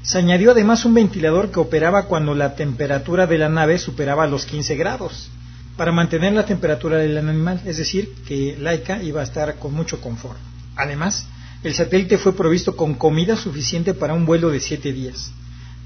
Se 0.00 0.16
añadió 0.16 0.52
además 0.52 0.86
un 0.86 0.94
ventilador 0.94 1.50
que 1.50 1.60
operaba 1.60 2.06
cuando 2.06 2.34
la 2.34 2.54
temperatura 2.54 3.26
de 3.26 3.36
la 3.36 3.50
nave 3.50 3.76
superaba 3.76 4.26
los 4.26 4.46
15 4.46 4.74
grados 4.76 5.28
para 5.76 5.92
mantener 5.92 6.32
la 6.32 6.46
temperatura 6.46 6.96
del 6.96 7.18
animal, 7.18 7.60
es 7.66 7.76
decir, 7.76 8.14
que 8.26 8.56
Laika 8.58 9.02
iba 9.02 9.20
a 9.20 9.24
estar 9.24 9.56
con 9.56 9.74
mucho 9.74 10.00
confort. 10.00 10.38
Además, 10.76 11.26
el 11.64 11.74
satélite 11.74 12.18
fue 12.18 12.34
provisto 12.34 12.76
con 12.76 12.94
comida 12.94 13.36
suficiente 13.36 13.94
para 13.94 14.14
un 14.14 14.26
vuelo 14.26 14.50
de 14.50 14.58
siete 14.58 14.92
días. 14.92 15.30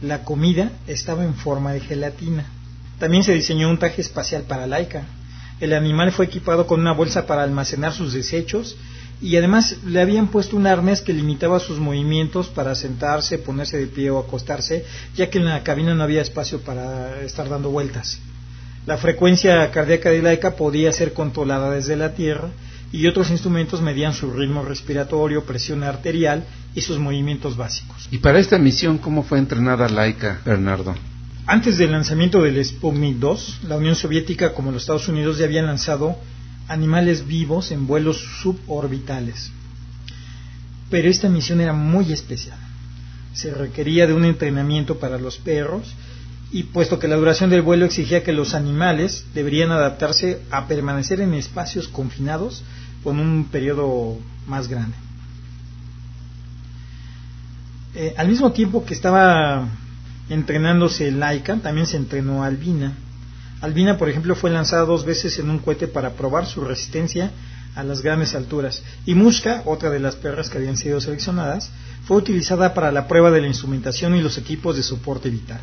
La 0.01 0.25
comida 0.25 0.73
estaba 0.87 1.25
en 1.25 1.35
forma 1.35 1.73
de 1.73 1.81
gelatina. 1.81 2.47
También 2.99 3.23
se 3.23 3.35
diseñó 3.35 3.69
un 3.69 3.79
traje 3.79 4.01
espacial 4.01 4.45
para 4.45 4.67
Laika. 4.67 5.05
El 5.61 5.75
animal 5.75 6.13
fue 6.13 6.27
equipado 6.27 6.67
con 6.67 6.81
una 6.81 6.93
bolsa 6.93 7.27
para 7.27 7.43
almacenar 7.43 7.93
sus 7.93 8.15
desechos 8.15 8.77
y 9.21 9.37
además 9.37 9.77
le 9.85 10.01
habían 10.01 10.29
puesto 10.29 10.57
un 10.57 10.67
arnés 10.67 11.03
que 11.03 11.13
limitaba 11.13 11.59
sus 11.61 11.79
movimientos 11.79 12.49
para 12.49 12.75
sentarse, 12.75 13.39
ponerse 13.39 13.79
de 13.79 13.87
pie 13.87 14.11
o 14.11 14.19
acostarse, 14.19 14.85
ya 15.15 15.29
que 15.29 15.39
en 15.39 15.47
la 15.47 15.63
cabina 15.63 15.95
no 15.95 16.03
había 16.03 16.23
espacio 16.23 16.61
para 16.61 17.21
estar 17.23 17.49
dando 17.49 17.71
vueltas. 17.71 18.19
La 18.87 18.97
frecuencia 18.97 19.71
cardíaca 19.71 20.11
de 20.11 20.23
Laika 20.23 20.57
podía 20.57 20.93
ser 20.93 21.13
controlada 21.13 21.71
desde 21.71 21.97
la 21.97 22.15
Tierra 22.15 22.51
y 22.93 23.07
otros 23.07 23.31
instrumentos 23.31 23.81
medían 23.81 24.13
su 24.15 24.31
ritmo 24.33 24.65
respiratorio, 24.65 25.45
presión 25.45 25.83
arterial 25.83 26.45
y 26.75 26.81
sus 26.81 26.99
movimientos 26.99 27.57
básicos. 27.57 28.09
¿Y 28.11 28.19
para 28.19 28.39
esta 28.39 28.59
misión 28.59 28.99
cómo 28.99 29.23
fue 29.23 29.39
entrenada 29.39 29.89
Laika, 29.89 30.41
Bernardo? 30.45 30.95
Antes 31.47 31.79
del 31.79 31.93
lanzamiento 31.93 32.43
del 32.43 32.65
Sputnik 32.65 33.19
2, 33.19 33.61
la 33.69 33.77
Unión 33.77 33.95
Soviética 33.95 34.53
como 34.53 34.73
los 34.73 34.83
Estados 34.83 35.09
Unidos 35.09 35.39
ya 35.39 35.45
habían 35.45 35.67
lanzado 35.67 36.17
animales 36.69 37.27
vivos 37.27 37.71
en 37.71 37.87
vuelos 37.87 38.19
suborbitales. 38.43 39.53
Pero 40.91 41.09
esta 41.09 41.29
misión 41.29 41.61
era 41.61 41.73
muy 41.73 42.13
especial. 42.13 42.59
Se 43.33 43.53
requería 43.53 44.07
de 44.07 44.15
un 44.15 44.25
entrenamiento 44.25 44.99
para 44.99 45.19
los 45.19 45.37
perros 45.39 45.95
y 46.51 46.65
puesto 46.65 46.99
que 46.99 47.09
la 47.09 47.17
duración 47.17 47.51
del 47.51 47.63
vuelo 47.63 47.85
exigía 47.87 48.23
que 48.23 48.33
los 48.33 48.55
animales 48.55 49.25
deberían 49.35 49.73
adaptarse 49.73 50.41
a 50.51 50.67
permanecer 50.67 51.21
en 51.21 51.35
espacios 51.35 51.89
confinados 51.89 52.63
con 53.03 53.19
un 53.19 53.47
periodo 53.47 54.19
más 54.47 54.69
grande. 54.69 54.97
Eh, 57.95 58.15
al 58.17 58.29
mismo 58.29 58.53
tiempo 58.53 58.85
que 58.85 58.95
estaba 58.95 59.69
entrenándose 60.29 61.11
Laika, 61.11 61.57
también 61.57 61.87
se 61.87 61.97
entrenó 61.97 62.45
Albina. 62.45 62.93
Albina, 63.61 63.97
por 63.97 64.09
ejemplo, 64.09 64.37
fue 64.37 64.51
lanzada 64.51 64.85
dos 64.85 65.05
veces 65.05 65.39
en 65.39 65.51
un 65.51 65.59
cohete 65.59 65.89
para 65.89 66.13
probar 66.13 66.47
su 66.47 66.61
resistencia 66.61 67.31
a 67.75 67.83
las 67.83 68.03
grandes 68.03 68.35
alturas. 68.35 68.83
Y 69.05 69.15
Mushka, 69.15 69.63
otra 69.65 69.91
de 69.91 70.01
las 70.01 70.17
perras 70.17 70.51
que 70.51 70.59
habían 70.59 70.77
sido 70.77 71.01
seleccionadas, 71.01 71.71
fue 72.05 72.17
utilizada 72.17 72.75
para 72.75 72.93
la 72.93 73.09
prueba 73.09 73.31
de 73.31 73.41
la 73.41 73.47
instrumentación 73.47 74.15
y 74.15 74.23
los 74.23 74.39
equipos 74.39 74.77
de 74.77 74.83
soporte 74.83 75.31
vital. 75.31 75.61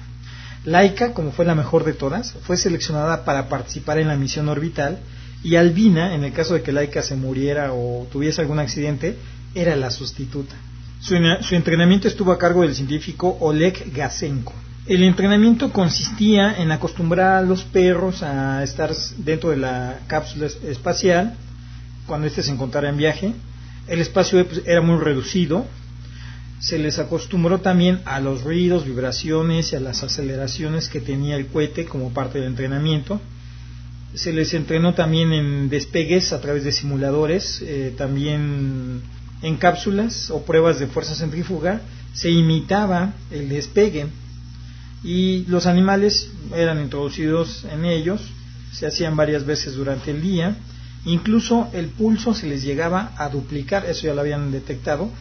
Laika, 0.65 1.13
como 1.13 1.31
fue 1.31 1.45
la 1.45 1.55
mejor 1.55 1.83
de 1.83 1.93
todas, 1.93 2.33
fue 2.43 2.57
seleccionada 2.57 3.25
para 3.25 3.49
participar 3.49 3.99
en 3.99 4.07
la 4.07 4.15
misión 4.15 4.47
orbital 4.47 4.99
y 5.43 5.57
Albina, 5.57 6.15
en 6.15 6.23
el 6.23 6.31
caso 6.31 6.53
de 6.53 6.63
que 6.63 6.71
Laika 6.71 7.01
se 7.01 7.15
muriera 7.15 7.73
o 7.73 8.07
tuviese 8.11 8.41
algún 8.41 8.59
accidente, 8.59 9.17
era 9.53 9.75
la 9.75 9.91
sustituta. 9.91 10.55
Su, 11.01 11.15
entrenamiento 11.55 12.07
estuvo 12.07 12.31
a 12.31 12.37
cargo 12.37 12.61
del 12.61 12.73
científico 12.73 13.37
Oleg 13.41 13.91
Gasenko. 13.93 14.53
El 14.85 15.03
entrenamiento 15.03 15.71
consistía 15.71 16.55
en 16.57 16.71
acostumbrar 16.71 17.35
a 17.35 17.41
los 17.41 17.63
perros 17.63 18.23
a 18.23 18.63
estar 18.63 18.93
dentro 19.17 19.49
de 19.49 19.57
la 19.57 19.99
cápsula 20.07 20.47
espacial 20.65 21.35
cuando 22.07 22.27
éste 22.27 22.41
se 22.41 22.51
encontrara 22.51 22.87
en 22.87 22.95
viaje. 22.95 23.33
El 23.87 23.99
espacio 23.99 24.45
era 24.65 24.81
muy 24.81 24.97
reducido, 24.97 25.65
se 26.63 26.77
les 26.77 26.97
acostumbró 26.97 27.59
también 27.59 27.99
a 28.05 28.21
los 28.21 28.43
ruidos, 28.43 28.85
vibraciones 28.85 29.73
y 29.73 29.75
a 29.75 29.81
las 29.81 30.01
aceleraciones 30.01 30.87
que 30.87 31.01
tenía 31.01 31.35
el 31.35 31.47
cohete 31.47 31.83
como 31.83 32.13
parte 32.13 32.39
del 32.39 32.47
entrenamiento. 32.47 33.19
Se 34.15 34.31
les 34.31 34.53
entrenó 34.53 34.93
también 34.93 35.33
en 35.33 35.67
despegues 35.67 36.31
a 36.31 36.39
través 36.39 36.63
de 36.63 36.71
simuladores, 36.71 37.61
eh, 37.61 37.93
también 37.97 39.01
en 39.41 39.57
cápsulas 39.57 40.31
o 40.31 40.45
pruebas 40.45 40.79
de 40.79 40.87
fuerza 40.87 41.15
centrífuga. 41.15 41.81
Se 42.13 42.31
imitaba 42.31 43.13
el 43.29 43.49
despegue 43.49 44.07
y 45.03 45.43
los 45.49 45.65
animales 45.65 46.29
eran 46.55 46.79
introducidos 46.81 47.65
en 47.65 47.83
ellos, 47.83 48.21
se 48.71 48.87
hacían 48.87 49.17
varias 49.17 49.45
veces 49.45 49.75
durante 49.75 50.11
el 50.11 50.21
día. 50.21 50.55
Incluso 51.03 51.69
el 51.73 51.87
pulso 51.87 52.33
se 52.33 52.47
les 52.47 52.63
llegaba 52.63 53.11
a 53.17 53.27
duplicar, 53.27 53.85
eso 53.85 54.07
ya 54.07 54.13
lo 54.13 54.21
habían 54.21 54.53
detectado, 54.53 55.11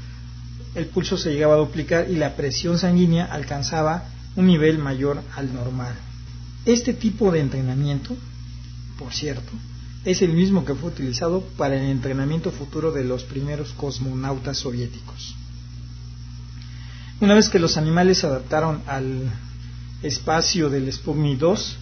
el 0.74 0.86
pulso 0.86 1.16
se 1.16 1.32
llegaba 1.32 1.54
a 1.54 1.58
duplicar 1.58 2.10
y 2.10 2.16
la 2.16 2.34
presión 2.34 2.78
sanguínea 2.78 3.26
alcanzaba 3.26 4.04
un 4.36 4.46
nivel 4.46 4.78
mayor 4.78 5.22
al 5.36 5.54
normal. 5.54 5.94
Este 6.64 6.94
tipo 6.94 7.30
de 7.30 7.40
entrenamiento, 7.40 8.16
por 8.98 9.12
cierto, 9.12 9.52
es 10.04 10.22
el 10.22 10.32
mismo 10.32 10.64
que 10.64 10.74
fue 10.74 10.90
utilizado 10.90 11.42
para 11.56 11.76
el 11.76 11.84
entrenamiento 11.90 12.50
futuro 12.50 12.92
de 12.92 13.04
los 13.04 13.24
primeros 13.24 13.72
cosmonautas 13.72 14.58
soviéticos. 14.58 15.34
Una 17.20 17.34
vez 17.34 17.48
que 17.48 17.58
los 17.58 17.76
animales 17.76 18.18
se 18.18 18.26
adaptaron 18.26 18.82
al 18.86 19.30
espacio 20.02 20.70
del 20.70 20.92
Sputnik 20.92 21.38
2, 21.38 21.76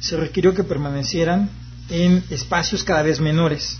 se 0.00 0.16
requirió 0.16 0.54
que 0.54 0.64
permanecieran 0.64 1.48
en 1.88 2.22
espacios 2.30 2.84
cada 2.84 3.02
vez 3.02 3.20
menores, 3.20 3.78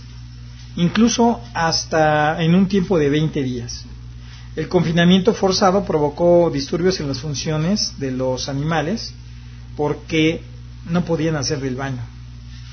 incluso 0.75 1.41
hasta 1.53 2.41
en 2.41 2.55
un 2.55 2.67
tiempo 2.67 2.97
de 2.97 3.09
20 3.09 3.43
días. 3.43 3.85
El 4.55 4.69
confinamiento 4.69 5.33
forzado 5.33 5.83
provocó 5.83 6.49
disturbios 6.49 6.99
en 7.01 7.09
las 7.09 7.19
funciones 7.19 7.99
de 7.99 8.11
los 8.11 8.47
animales 8.47 9.13
porque 9.75 10.41
no 10.89 11.03
podían 11.03 11.35
hacer 11.35 11.59
del 11.59 11.75
baño. 11.75 12.01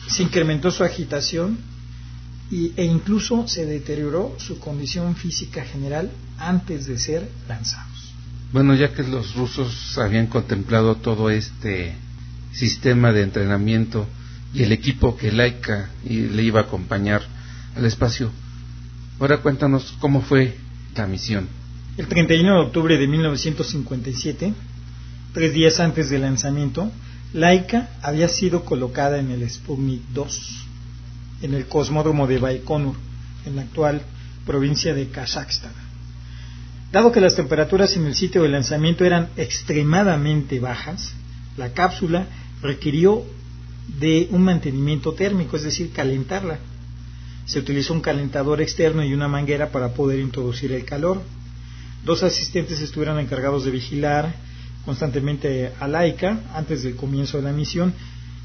Se 0.07 0.23
incrementó 0.23 0.71
su 0.71 0.85
agitación 0.85 1.59
e 2.51 2.85
incluso 2.85 3.49
se 3.49 3.67
deterioró 3.67 4.37
su 4.39 4.61
condición 4.61 5.17
física 5.17 5.65
general 5.65 6.11
antes 6.39 6.87
de 6.87 6.99
ser 6.99 7.29
lanzados. 7.49 8.13
Bueno, 8.53 8.75
ya 8.75 8.93
que 8.93 9.03
los 9.03 9.35
rusos 9.35 9.97
habían 9.99 10.27
contemplado 10.27 10.97
todo 10.97 11.31
este 11.31 11.95
sistema 12.53 13.11
de 13.13 13.23
entrenamiento 13.23 14.07
y 14.53 14.63
el 14.63 14.73
equipo 14.73 15.17
que 15.17 15.33
Laika 15.33 15.89
le 16.05 16.43
iba 16.43 16.61
a 16.61 16.65
acompañar 16.65 17.23
al 17.75 17.87
espacio, 17.87 18.31
ahora 19.19 19.39
cuéntanos 19.39 19.95
cómo 19.99 20.21
fue 20.21 20.59
la 20.95 21.07
misión. 21.07 21.49
El 21.99 22.07
31 22.07 22.55
de 22.55 22.61
octubre 22.61 22.97
de 22.97 23.07
1957, 23.07 24.55
tres 25.35 25.53
días 25.53 25.79
antes 25.79 26.09
del 26.09 26.23
lanzamiento, 26.23 26.91
Laika 27.35 27.91
había 28.01 28.29
sido 28.29 28.65
colocada 28.65 29.19
en 29.19 29.31
el 29.31 29.49
Sputnik 29.51 30.01
2, 30.15 30.41
en 31.43 31.53
el 31.53 31.67
cosmódromo 31.67 32.27
de 32.27 32.39
Baikonur, 32.39 32.95
en 33.45 33.57
la 33.57 33.63
actual 33.63 34.01
provincia 34.47 34.95
de 34.95 35.09
Kazajstán. 35.09 35.73
Dado 36.93 37.13
que 37.13 37.21
las 37.21 37.37
temperaturas 37.37 37.95
en 37.97 38.07
el 38.07 38.15
sitio 38.15 38.43
de 38.43 38.49
lanzamiento 38.49 39.05
eran 39.05 39.29
extremadamente 39.37 40.61
bajas, 40.61 41.13
la 41.59 41.75
cápsula 41.75 42.27
requirió 42.63 43.23
de 44.01 44.29
un 44.31 44.45
mantenimiento 44.45 45.13
térmico, 45.13 45.59
es 45.59 45.65
decir, 45.65 45.93
calentarla. 45.93 46.59
Se 47.45 47.59
utilizó 47.59 47.93
un 47.93 48.01
calentador 48.01 48.63
externo 48.63 49.05
y 49.05 49.13
una 49.13 49.29
manguera 49.29 49.71
para 49.71 49.93
poder 49.93 50.21
introducir 50.21 50.73
el 50.73 50.87
calor. 50.87 51.21
Dos 52.05 52.23
asistentes 52.25 52.81
estuvieron 52.81 53.19
encargados 53.21 53.65
de 53.65 53.71
vigilar 53.71 54.35
constantemente 54.85 55.73
a 55.79 55.87
Laika 55.87 56.41
antes 56.55 56.83
del 56.83 56.97
comienzo 56.97 57.37
de 57.37 57.45
la 57.45 57.53
misión 57.53 57.95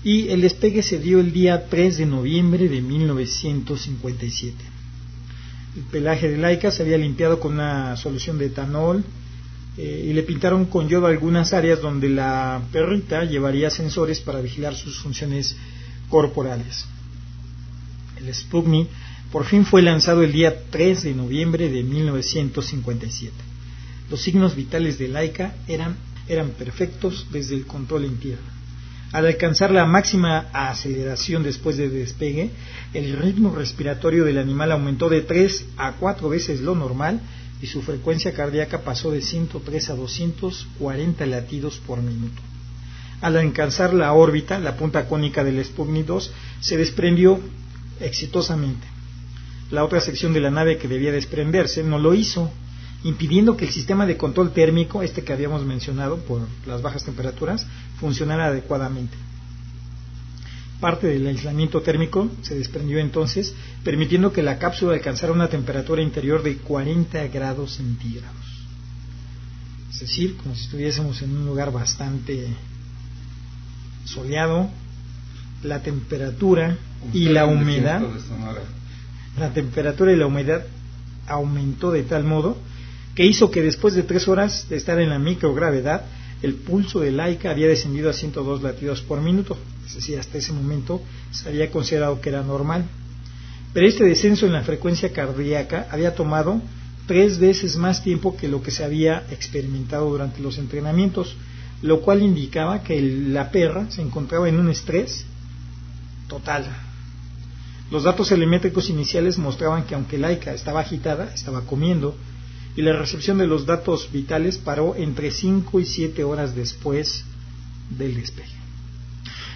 y 0.04 0.30
el 0.30 0.42
despegue 0.42 0.84
se 0.84 1.00
dio 1.00 1.20
el 1.20 1.34
día 1.34 1.68
3 1.68 1.98
de 1.98 2.06
noviembre 2.06 2.70
de 2.70 2.82
1957. 2.82 4.56
El 5.76 5.84
pelaje 5.84 6.30
de 6.30 6.38
Laika 6.38 6.70
se 6.70 6.84
había 6.84 6.98
limpiado 6.98 7.40
con 7.40 7.54
una 7.54 7.98
solución 7.98 8.38
de 8.38 8.46
etanol 8.46 9.04
eh, 9.78 10.06
y 10.08 10.14
le 10.14 10.24
pintaron 10.24 10.66
con 10.66 10.88
yodo 10.88 11.08
algunas 11.08 11.54
áreas 11.54 11.82
donde 11.82 12.10
la 12.10 12.62
perrita 12.72 13.26
llevaría 13.26 13.70
sensores 13.72 14.20
para 14.20 14.42
vigilar 14.42 14.76
sus 14.76 15.00
funciones 15.00 15.56
corporales. 16.10 16.86
El 18.20 18.30
por 19.32 19.46
fin 19.46 19.66
fue 19.66 19.82
lanzado 19.82 20.24
el 20.24 20.32
día 20.32 20.64
3 20.70 21.04
de 21.04 21.14
noviembre 21.14 21.70
de 21.70 21.84
1957. 21.84 23.34
Los 24.10 24.22
signos 24.22 24.56
vitales 24.56 24.98
de 24.98 25.10
Laika 25.10 25.56
eran, 25.68 25.98
eran 26.28 26.52
perfectos 26.52 27.28
desde 27.32 27.56
el 27.56 27.66
control 27.66 28.06
en 28.06 28.18
tierra. 28.18 28.58
Al 29.12 29.26
alcanzar 29.26 29.72
la 29.72 29.86
máxima 29.86 30.48
aceleración 30.54 31.44
después 31.44 31.78
del 31.78 31.94
despegue, 31.94 32.52
el 32.94 33.18
ritmo 33.18 33.56
respiratorio 33.56 34.26
del 34.26 34.38
animal 34.38 34.72
aumentó 34.72 35.10
de 35.10 35.22
3 35.22 35.66
a 35.78 35.94
4 35.94 36.30
veces 36.30 36.62
lo 36.62 36.76
normal 36.76 37.22
y 37.62 37.68
su 37.68 37.82
frecuencia 37.82 38.34
cardíaca 38.34 38.82
pasó 38.82 39.12
de 39.12 39.22
103 39.22 39.90
a 39.90 39.96
240 39.96 41.26
latidos 41.26 41.82
por 41.86 42.02
minuto. 42.02 42.42
Al 43.22 43.38
alcanzar 43.38 43.94
la 43.94 44.14
órbita, 44.14 44.60
la 44.60 44.76
punta 44.76 45.08
cónica 45.08 45.44
del 45.44 45.64
Sputnik 45.64 46.06
2 46.06 46.32
se 46.60 46.78
desprendió 46.78 47.40
exitosamente. 48.00 48.97
La 49.72 49.84
otra 49.84 50.00
sección 50.00 50.34
de 50.34 50.40
la 50.40 50.52
nave 50.52 50.78
que 50.78 50.88
debía 50.88 51.12
desprenderse 51.12 51.84
no 51.84 52.00
lo 52.00 52.14
hizo, 52.14 52.52
impidiendo 53.04 53.58
que 53.58 53.66
el 53.66 53.72
sistema 53.72 54.06
de 54.06 54.18
control 54.18 54.54
térmico, 54.54 55.04
este 55.04 55.24
que 55.24 55.34
habíamos 55.34 55.66
mencionado 55.66 56.18
por 56.18 56.42
las 56.66 56.82
bajas 56.82 57.04
temperaturas, 57.04 57.66
funcionara 58.00 58.48
adecuadamente. 58.48 59.18
Parte 60.80 61.08
del 61.08 61.26
aislamiento 61.28 61.82
térmico 61.82 62.30
se 62.44 62.56
desprendió 62.56 63.00
entonces, 63.00 63.54
permitiendo 63.84 64.32
que 64.32 64.44
la 64.44 64.60
cápsula 64.60 64.94
alcanzara 64.94 65.34
una 65.34 65.50
temperatura 65.50 66.02
interior 66.02 66.44
de 66.44 66.58
40 66.58 67.28
grados 67.28 67.74
centígrados. 67.74 68.36
Es 69.92 70.02
decir, 70.02 70.38
como 70.38 70.54
si 70.54 70.66
estuviésemos 70.66 71.22
en 71.24 71.36
un 71.36 71.46
lugar 71.46 71.72
bastante 71.72 72.48
soleado, 74.06 74.70
la 75.64 75.82
temperatura 75.82 76.78
y 77.14 77.30
la 77.30 77.48
humedad, 77.48 78.04
la 79.40 79.54
temperatura 79.54 80.12
y 80.12 80.16
la 80.16 80.26
humedad 80.26 80.66
aumentó 81.28 81.92
de 81.92 82.04
tal 82.04 82.24
modo 82.24 82.58
que 83.16 83.26
hizo 83.26 83.50
que 83.50 83.62
después 83.62 83.94
de 83.94 84.04
tres 84.04 84.28
horas 84.28 84.70
de 84.70 84.78
estar 84.78 85.00
en 85.00 85.10
la 85.10 85.20
microgravedad, 85.20 86.06
el 86.44 86.54
pulso 86.54 87.00
de 87.00 87.12
Laika 87.12 87.50
había 87.50 87.68
descendido 87.68 88.10
a 88.10 88.14
102 88.14 88.62
latidos 88.62 89.02
por 89.02 89.22
minuto, 89.22 89.58
es 89.88 89.96
decir, 89.96 90.20
hasta 90.20 90.38
ese 90.38 90.54
momento 90.54 91.02
se 91.32 91.50
había 91.50 91.72
considerado 91.72 92.22
que 92.22 92.30
era 92.30 92.44
normal. 92.44 92.86
Pero 93.74 93.88
este 93.88 94.04
descenso 94.04 94.46
en 94.46 94.54
la 94.54 94.62
frecuencia 94.62 95.12
cardíaca 95.12 95.88
había 95.90 96.14
tomado 96.14 96.62
tres 97.08 97.40
veces 97.40 97.76
más 97.76 98.04
tiempo 98.04 98.38
que 98.38 98.48
lo 98.48 98.62
que 98.62 98.72
se 98.72 98.84
había 98.84 99.24
experimentado 99.32 100.10
durante 100.10 100.42
los 100.42 100.60
entrenamientos, 100.60 101.36
lo 101.82 102.02
cual 102.02 102.22
indicaba 102.22 102.84
que 102.84 103.02
la 103.02 103.50
perra 103.50 103.90
se 103.90 104.02
encontraba 104.02 104.48
en 104.48 104.60
un 104.60 104.70
estrés 104.70 105.26
total. 106.28 106.87
Los 107.90 108.04
datos 108.04 108.30
telemétricos 108.30 108.90
iniciales 108.90 109.38
mostraban 109.38 109.86
que 109.86 109.96
aunque 109.96 110.18
Laika 110.18 110.54
estaba 110.54 110.82
agitada, 110.82 111.34
estaba 111.34 111.62
comiendo, 111.62 112.16
y 112.76 112.82
la 112.82 112.94
recepción 112.94 113.38
de 113.38 113.48
los 113.48 113.66
datos 113.66 114.12
vitales 114.12 114.58
paró 114.58 114.96
entre 114.96 115.32
5 115.32 115.80
y 115.80 115.86
7 115.86 116.24
horas 116.24 116.54
después 116.54 117.24
del 117.90 118.16
despegue. 118.16 118.58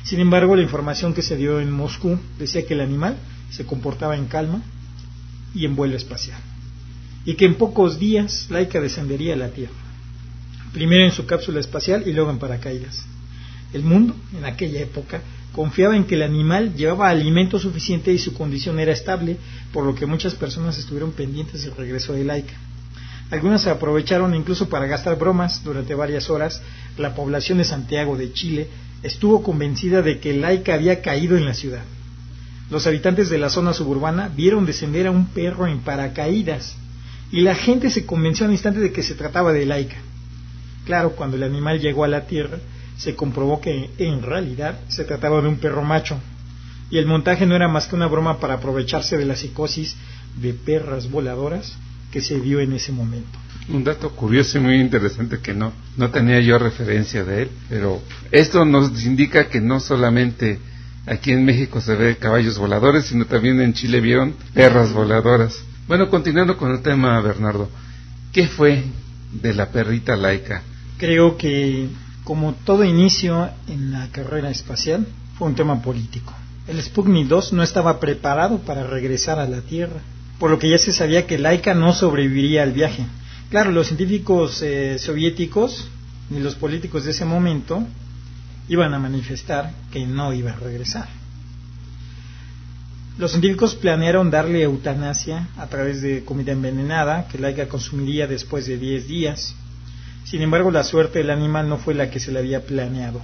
Sin 0.03 0.19
embargo, 0.19 0.55
la 0.55 0.63
información 0.63 1.13
que 1.13 1.21
se 1.21 1.35
dio 1.35 1.59
en 1.59 1.71
Moscú 1.71 2.17
decía 2.39 2.65
que 2.65 2.73
el 2.73 2.81
animal 2.81 3.17
se 3.51 3.65
comportaba 3.65 4.15
en 4.15 4.25
calma 4.25 4.61
y 5.53 5.65
en 5.65 5.75
vuelo 5.75 5.97
espacial, 5.97 6.39
y 7.25 7.35
que 7.35 7.45
en 7.45 7.55
pocos 7.55 7.99
días 7.99 8.47
Laika 8.49 8.79
descendería 8.79 9.33
a 9.33 9.37
la 9.37 9.49
Tierra, 9.49 9.73
primero 10.73 11.03
en 11.05 11.11
su 11.11 11.25
cápsula 11.25 11.59
espacial 11.59 12.03
y 12.07 12.13
luego 12.13 12.31
en 12.31 12.39
paracaídas. 12.39 13.05
El 13.73 13.83
mundo, 13.83 14.15
en 14.35 14.45
aquella 14.45 14.81
época, 14.81 15.21
confiaba 15.53 15.95
en 15.95 16.05
que 16.05 16.15
el 16.15 16.23
animal 16.23 16.75
llevaba 16.75 17.09
alimento 17.09 17.59
suficiente 17.59 18.13
y 18.13 18.19
su 18.19 18.33
condición 18.33 18.79
era 18.79 18.93
estable, 18.93 19.37
por 19.73 19.85
lo 19.85 19.95
que 19.95 20.05
muchas 20.05 20.35
personas 20.35 20.77
estuvieron 20.77 21.11
pendientes 21.11 21.63
del 21.63 21.75
regreso 21.75 22.13
de 22.13 22.23
Laika. 22.23 22.53
Algunos 23.31 23.61
se 23.61 23.69
aprovecharon 23.69 24.35
incluso 24.35 24.67
para 24.67 24.87
gastar 24.87 25.17
bromas 25.17 25.63
durante 25.63 25.95
varias 25.95 26.29
horas. 26.29 26.61
La 26.97 27.15
población 27.15 27.59
de 27.59 27.63
Santiago 27.63 28.17
de 28.17 28.33
Chile 28.33 28.67
estuvo 29.03 29.41
convencida 29.41 30.01
de 30.01 30.19
que 30.19 30.33
Laika 30.33 30.73
había 30.73 31.01
caído 31.01 31.37
en 31.37 31.45
la 31.45 31.53
ciudad. 31.53 31.83
Los 32.69 32.87
habitantes 32.87 33.29
de 33.29 33.37
la 33.37 33.49
zona 33.49 33.73
suburbana 33.73 34.29
vieron 34.29 34.65
descender 34.65 35.07
a 35.07 35.11
un 35.11 35.27
perro 35.27 35.67
en 35.67 35.79
paracaídas 35.79 36.75
y 37.31 37.41
la 37.41 37.55
gente 37.55 37.89
se 37.89 38.05
convenció 38.05 38.45
al 38.45 38.51
instante 38.51 38.81
de 38.81 38.91
que 38.91 39.03
se 39.03 39.15
trataba 39.15 39.53
de 39.53 39.65
Laika. 39.65 39.97
Claro, 40.85 41.11
cuando 41.11 41.37
el 41.37 41.43
animal 41.43 41.79
llegó 41.79 42.03
a 42.03 42.09
la 42.09 42.25
tierra, 42.27 42.59
se 43.01 43.15
comprobó 43.15 43.59
que 43.59 43.89
en 43.97 44.21
realidad 44.21 44.79
se 44.87 45.05
trataba 45.05 45.41
de 45.41 45.47
un 45.47 45.57
perro 45.57 45.81
macho 45.81 46.19
y 46.91 46.99
el 46.99 47.07
montaje 47.07 47.47
no 47.47 47.55
era 47.55 47.67
más 47.67 47.87
que 47.87 47.95
una 47.95 48.05
broma 48.05 48.39
para 48.39 48.55
aprovecharse 48.55 49.17
de 49.17 49.25
la 49.25 49.35
psicosis 49.35 49.95
de 50.39 50.53
perras 50.53 51.09
voladoras 51.09 51.75
que 52.11 52.21
se 52.21 52.39
vio 52.39 52.59
en 52.59 52.73
ese 52.73 52.91
momento. 52.91 53.39
Un 53.69 53.83
dato 53.83 54.11
curioso 54.11 54.59
y 54.59 54.61
muy 54.61 54.79
interesante 54.79 55.39
que 55.39 55.53
no, 55.53 55.73
no 55.97 56.11
tenía 56.11 56.41
yo 56.41 56.59
referencia 56.59 57.23
de 57.23 57.43
él, 57.43 57.49
pero 57.69 57.99
esto 58.31 58.65
nos 58.65 59.03
indica 59.03 59.47
que 59.47 59.61
no 59.61 59.79
solamente 59.79 60.59
aquí 61.07 61.31
en 61.31 61.43
México 61.43 61.81
se 61.81 61.95
ve 61.95 62.17
caballos 62.17 62.59
voladores, 62.59 63.05
sino 63.05 63.25
también 63.25 63.61
en 63.61 63.73
Chile 63.73 63.99
vieron 63.99 64.35
perras 64.53 64.93
voladoras. 64.93 65.63
Bueno, 65.87 66.07
continuando 66.07 66.55
con 66.55 66.71
el 66.71 66.83
tema, 66.83 67.19
Bernardo, 67.21 67.67
¿qué 68.31 68.47
fue 68.47 68.83
de 69.31 69.53
la 69.55 69.71
perrita 69.71 70.15
laica? 70.15 70.61
Creo 70.99 71.35
que, 71.35 71.87
como 72.23 72.53
todo 72.53 72.83
inicio 72.83 73.49
en 73.67 73.91
la 73.91 74.07
carrera 74.11 74.49
espacial, 74.49 75.07
fue 75.37 75.47
un 75.47 75.55
tema 75.55 75.81
político. 75.81 76.33
El 76.67 76.81
Sputnik 76.81 77.27
2 77.27 77.53
no 77.53 77.63
estaba 77.63 77.99
preparado 77.99 78.59
para 78.59 78.85
regresar 78.85 79.39
a 79.39 79.47
la 79.47 79.61
Tierra 79.61 80.01
por 80.41 80.49
lo 80.49 80.57
que 80.57 80.71
ya 80.71 80.79
se 80.79 80.91
sabía 80.91 81.27
que 81.27 81.37
Laika 81.37 81.75
no 81.75 81.93
sobreviviría 81.93 82.63
al 82.63 82.71
viaje. 82.71 83.05
Claro, 83.51 83.69
los 83.69 83.85
científicos 83.85 84.63
eh, 84.63 84.97
soviéticos 84.97 85.87
ni 86.31 86.39
los 86.39 86.55
políticos 86.55 87.05
de 87.05 87.11
ese 87.11 87.25
momento 87.25 87.85
iban 88.67 88.91
a 88.95 88.97
manifestar 88.97 89.71
que 89.91 90.03
no 90.07 90.33
iba 90.33 90.49
a 90.49 90.55
regresar. 90.55 91.07
Los 93.19 93.29
científicos 93.29 93.75
planearon 93.75 94.31
darle 94.31 94.63
eutanasia 94.63 95.47
a 95.57 95.67
través 95.67 96.01
de 96.01 96.23
comida 96.25 96.53
envenenada 96.53 97.27
que 97.27 97.37
Laika 97.37 97.67
consumiría 97.67 98.25
después 98.25 98.65
de 98.65 98.79
10 98.79 99.07
días. 99.07 99.53
Sin 100.25 100.41
embargo, 100.41 100.71
la 100.71 100.83
suerte 100.83 101.19
del 101.19 101.29
animal 101.29 101.67
no 101.67 101.77
fue 101.77 101.93
la 101.93 102.09
que 102.09 102.19
se 102.19 102.31
le 102.31 102.39
había 102.39 102.65
planeado. 102.65 103.21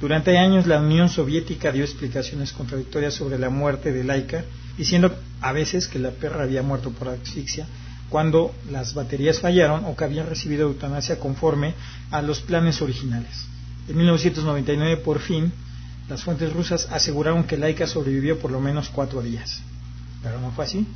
Durante 0.00 0.38
años 0.38 0.66
la 0.66 0.80
Unión 0.80 1.08
Soviética 1.08 1.72
dio 1.72 1.82
explicaciones 1.82 2.52
contradictorias 2.52 3.14
sobre 3.14 3.38
la 3.38 3.50
muerte 3.50 3.92
de 3.92 4.04
Laika 4.04 4.44
diciendo 4.76 5.12
a 5.40 5.52
veces 5.52 5.88
que 5.88 5.98
la 5.98 6.10
perra 6.10 6.44
había 6.44 6.62
muerto 6.62 6.90
por 6.90 7.08
asfixia 7.08 7.66
cuando 8.08 8.54
las 8.70 8.94
baterías 8.94 9.40
fallaron 9.40 9.84
o 9.84 9.96
que 9.96 10.04
habían 10.04 10.28
recibido 10.28 10.68
eutanasia 10.68 11.18
conforme 11.18 11.74
a 12.10 12.22
los 12.22 12.40
planes 12.40 12.80
originales. 12.80 13.46
En 13.88 13.96
1999, 13.96 14.98
por 14.98 15.18
fin, 15.18 15.52
las 16.08 16.22
fuentes 16.22 16.52
rusas 16.52 16.88
aseguraron 16.90 17.44
que 17.44 17.58
Laika 17.58 17.86
sobrevivió 17.86 18.38
por 18.38 18.50
lo 18.50 18.60
menos 18.60 18.88
cuatro 18.88 19.20
días, 19.20 19.60
pero 20.22 20.40
no 20.40 20.52
fue 20.52 20.64
así. 20.64 20.86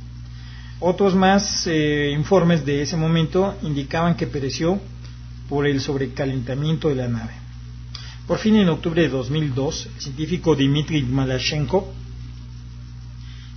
Otros 0.79 1.13
más 1.13 1.67
eh, 1.67 2.11
informes 2.17 2.65
de 2.65 2.81
ese 2.81 2.97
momento 2.97 3.55
indicaban 3.61 4.15
que 4.15 4.27
pereció 4.27 4.79
por 5.49 5.67
el 5.67 5.81
sobrecalentamiento 5.81 6.89
de 6.89 6.95
la 6.95 7.07
nave. 7.07 7.33
Por 8.27 8.39
fin, 8.39 8.55
en 8.55 8.69
octubre 8.69 9.01
de 9.01 9.09
2002, 9.09 9.89
el 9.95 10.01
científico 10.01 10.55
Dmitry 10.55 11.03
Malashenko 11.03 11.93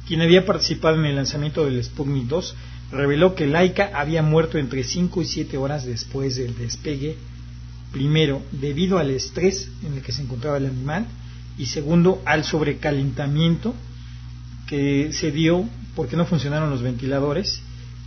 quien 0.07 0.23
había 0.23 0.47
participado 0.47 0.99
en 0.99 1.05
el 1.05 1.17
lanzamiento 1.17 1.65
del 1.65 1.83
Sputnik 1.83 2.27
2, 2.29 2.55
reveló 2.93 3.35
que 3.35 3.47
Laika 3.47 3.91
había 3.95 4.23
muerto 4.23 4.59
entre 4.59 4.85
5 4.85 5.23
y 5.23 5.27
7 5.27 5.57
horas 5.57 5.85
después 5.85 6.37
del 6.37 6.57
despegue, 6.57 7.17
primero 7.93 8.43
debido 8.53 8.99
al 8.99 9.11
estrés 9.11 9.69
en 9.85 9.95
el 9.95 10.03
que 10.03 10.13
se 10.13 10.23
encontraba 10.23 10.59
el 10.59 10.67
animal 10.67 11.07
y 11.59 11.67
segundo 11.67 12.23
al 12.25 12.45
sobrecalentamiento 12.45 13.75
que 14.67 15.13
se 15.13 15.33
dio 15.33 15.65
porque 15.95 16.17
no 16.17 16.27
funcionaron 16.27 16.71
los 16.71 16.83
ventiladores 16.83 17.61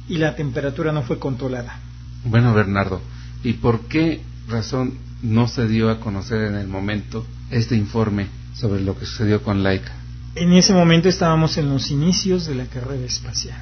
y 0.08 0.18
la 0.18 0.36
temperatura 0.36 0.92
no 0.92 1.04
fue 1.04 1.20
controlada. 1.20 1.80
Bueno, 2.24 2.54
Bernardo, 2.54 3.02
¿y 3.44 3.54
por 3.54 3.82
qué 3.82 4.22
razón 4.48 4.98
no 5.22 5.48
se 5.48 5.68
dio 5.68 5.90
a 5.90 6.00
conocer 6.00 6.44
en 6.44 6.56
el 6.56 6.68
momento 6.68 7.26
este 7.52 7.76
informe 7.76 8.28
sobre 8.56 8.82
lo 8.82 8.98
que 8.98 9.06
sucedió 9.06 9.44
con 9.44 9.64
Laika? 9.64 9.94
En 10.36 10.54
ese 10.54 10.74
momento 10.74 11.10
estábamos 11.10 11.58
en 11.58 11.70
los 11.70 11.92
inicios 11.92 12.46
de 12.46 12.56
la 12.56 12.66
carrera 12.66 13.06
espacial. 13.06 13.58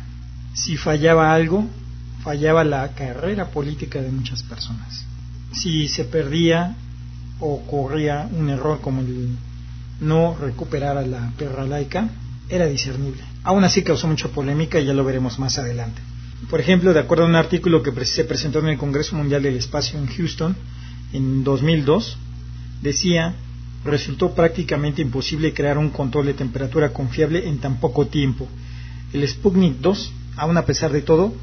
Si 0.53 0.77
fallaba 0.77 1.33
algo, 1.33 1.67
fallaba 2.23 2.63
la 2.63 2.93
carrera 2.93 3.51
política 3.51 4.01
de 4.01 4.11
muchas 4.11 4.43
personas. 4.43 5.05
Si 5.53 5.87
se 5.87 6.03
perdía 6.03 6.75
o 7.39 7.53
ocurría 7.53 8.29
un 8.31 8.49
error 8.49 8.81
como 8.81 9.01
el 9.01 9.37
no 10.01 10.35
recuperar 10.35 10.97
a 10.97 11.05
la 11.05 11.31
perra 11.37 11.65
laica, 11.65 12.09
era 12.49 12.65
discernible. 12.65 13.23
Aún 13.43 13.63
así 13.63 13.83
causó 13.83 14.07
mucha 14.07 14.27
polémica 14.29 14.79
y 14.79 14.85
ya 14.85 14.93
lo 14.93 15.03
veremos 15.03 15.39
más 15.39 15.57
adelante. 15.57 16.01
Por 16.49 16.61
ejemplo, 16.61 16.93
de 16.93 16.99
acuerdo 16.99 17.25
a 17.25 17.27
un 17.27 17.35
artículo 17.35 17.83
que 17.83 18.05
se 18.05 18.23
presentó 18.23 18.59
en 18.59 18.67
el 18.67 18.77
Congreso 18.77 19.15
Mundial 19.15 19.43
del 19.43 19.57
Espacio 19.57 19.99
en 19.99 20.07
Houston 20.07 20.55
en 21.11 21.43
2002, 21.43 22.17
decía 22.81 23.35
resultó 23.83 24.33
prácticamente 24.33 25.01
imposible 25.01 25.53
crear 25.53 25.77
un 25.77 25.89
control 25.89 26.27
de 26.27 26.33
temperatura 26.33 26.93
confiable 26.93 27.47
en 27.47 27.59
tan 27.59 27.79
poco 27.79 28.07
tiempo. 28.07 28.47
El 29.13 29.27
Sputnik 29.27 29.77
2, 29.79 30.13
aun 30.35 30.57
a 30.57 30.65
pesar 30.65 30.91
de 30.91 31.01
todo, 31.01 31.33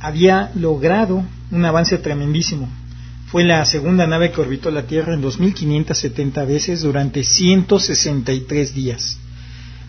había 0.00 0.50
logrado 0.54 1.24
un 1.50 1.64
avance 1.64 1.98
tremendísimo. 1.98 2.68
Fue 3.26 3.44
la 3.44 3.64
segunda 3.64 4.06
nave 4.06 4.30
que 4.30 4.40
orbitó 4.40 4.70
la 4.70 4.86
Tierra 4.86 5.14
en 5.14 5.22
2.570 5.22 6.46
veces 6.46 6.82
durante 6.82 7.24
163 7.24 8.74
días. 8.74 9.18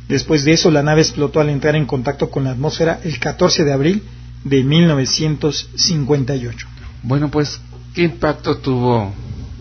Después 0.08 0.44
de 0.44 0.54
eso, 0.54 0.72
la 0.72 0.84
nave 0.84 1.02
explotó 1.02 1.40
al 1.40 1.50
entrar 1.50 1.76
en 1.76 1.86
contacto 1.86 2.30
con 2.30 2.44
la 2.44 2.52
atmósfera 2.52 3.00
el 3.04 3.20
14 3.20 3.64
de 3.64 3.74
abril 3.74 4.04
de 4.44 4.64
1958. 4.64 6.68
Bueno, 7.04 7.30
pues, 7.30 7.62
¿qué 7.94 8.04
impacto 8.04 8.58
tuvo 8.58 9.14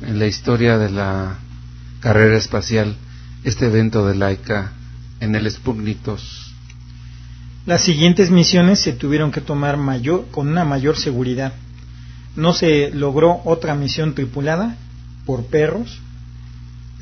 en 0.06 0.18
la 0.18 0.26
historia 0.26 0.78
de 0.78 0.90
la 0.90 1.38
carrera 2.00 2.36
espacial 2.36 2.96
este 3.44 3.66
evento 3.66 4.06
de 4.06 4.14
Laika 4.14 4.72
en 5.20 5.34
el 5.34 5.50
Sputnik 5.50 6.02
2? 6.02 6.54
Las 7.64 7.82
siguientes 7.82 8.30
misiones 8.30 8.80
se 8.80 8.92
tuvieron 8.92 9.30
que 9.30 9.40
tomar 9.40 9.76
mayor, 9.76 10.26
con 10.32 10.48
una 10.48 10.64
mayor 10.64 10.96
seguridad. 10.96 11.52
No 12.34 12.54
se 12.54 12.90
logró 12.90 13.40
otra 13.44 13.74
misión 13.74 14.14
tripulada 14.14 14.76
por 15.24 15.46
perros 15.46 16.00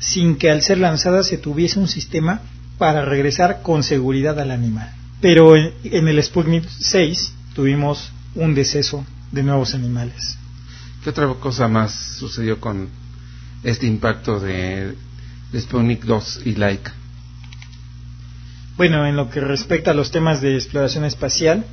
sin 0.01 0.35
que 0.35 0.49
al 0.49 0.63
ser 0.63 0.79
lanzada 0.79 1.23
se 1.23 1.37
tuviese 1.37 1.79
un 1.79 1.87
sistema 1.87 2.41
para 2.77 3.05
regresar 3.05 3.61
con 3.61 3.83
seguridad 3.83 4.37
al 4.39 4.51
animal. 4.51 4.91
Pero 5.21 5.55
en, 5.55 6.07
el 6.07 6.23
Sputnik 6.23 6.67
6 6.67 7.33
tuvimos 7.53 8.11
un 8.35 8.53
deceso 8.53 9.05
de 9.31 9.43
nuevos 9.43 9.73
animales. 9.73 10.37
¿Qué 11.03 11.09
otra 11.09 11.27
cosa 11.39 11.67
más 11.67 11.93
sucedió 11.93 12.59
con 12.59 12.89
este 13.63 13.87
impacto 13.87 14.39
de, 14.39 14.95
Sputnik 15.57 16.03
2 16.03 16.41
y 16.45 16.55
Laika? 16.55 16.93
Bueno, 18.77 19.05
en 19.05 19.15
lo 19.15 19.29
que 19.29 19.41
respecta 19.41 19.91
a 19.91 19.93
los 19.93 20.11
temas 20.11 20.41
de 20.41 20.55
exploración 20.55 21.05
espacial, 21.05 21.65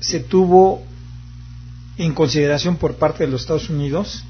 se 0.00 0.20
tuvo 0.20 0.84
en 1.96 2.12
consideración 2.12 2.76
por 2.76 2.96
parte 2.96 3.24
de 3.24 3.30
los 3.30 3.42
Estados 3.42 3.70
Unidos 3.70 4.24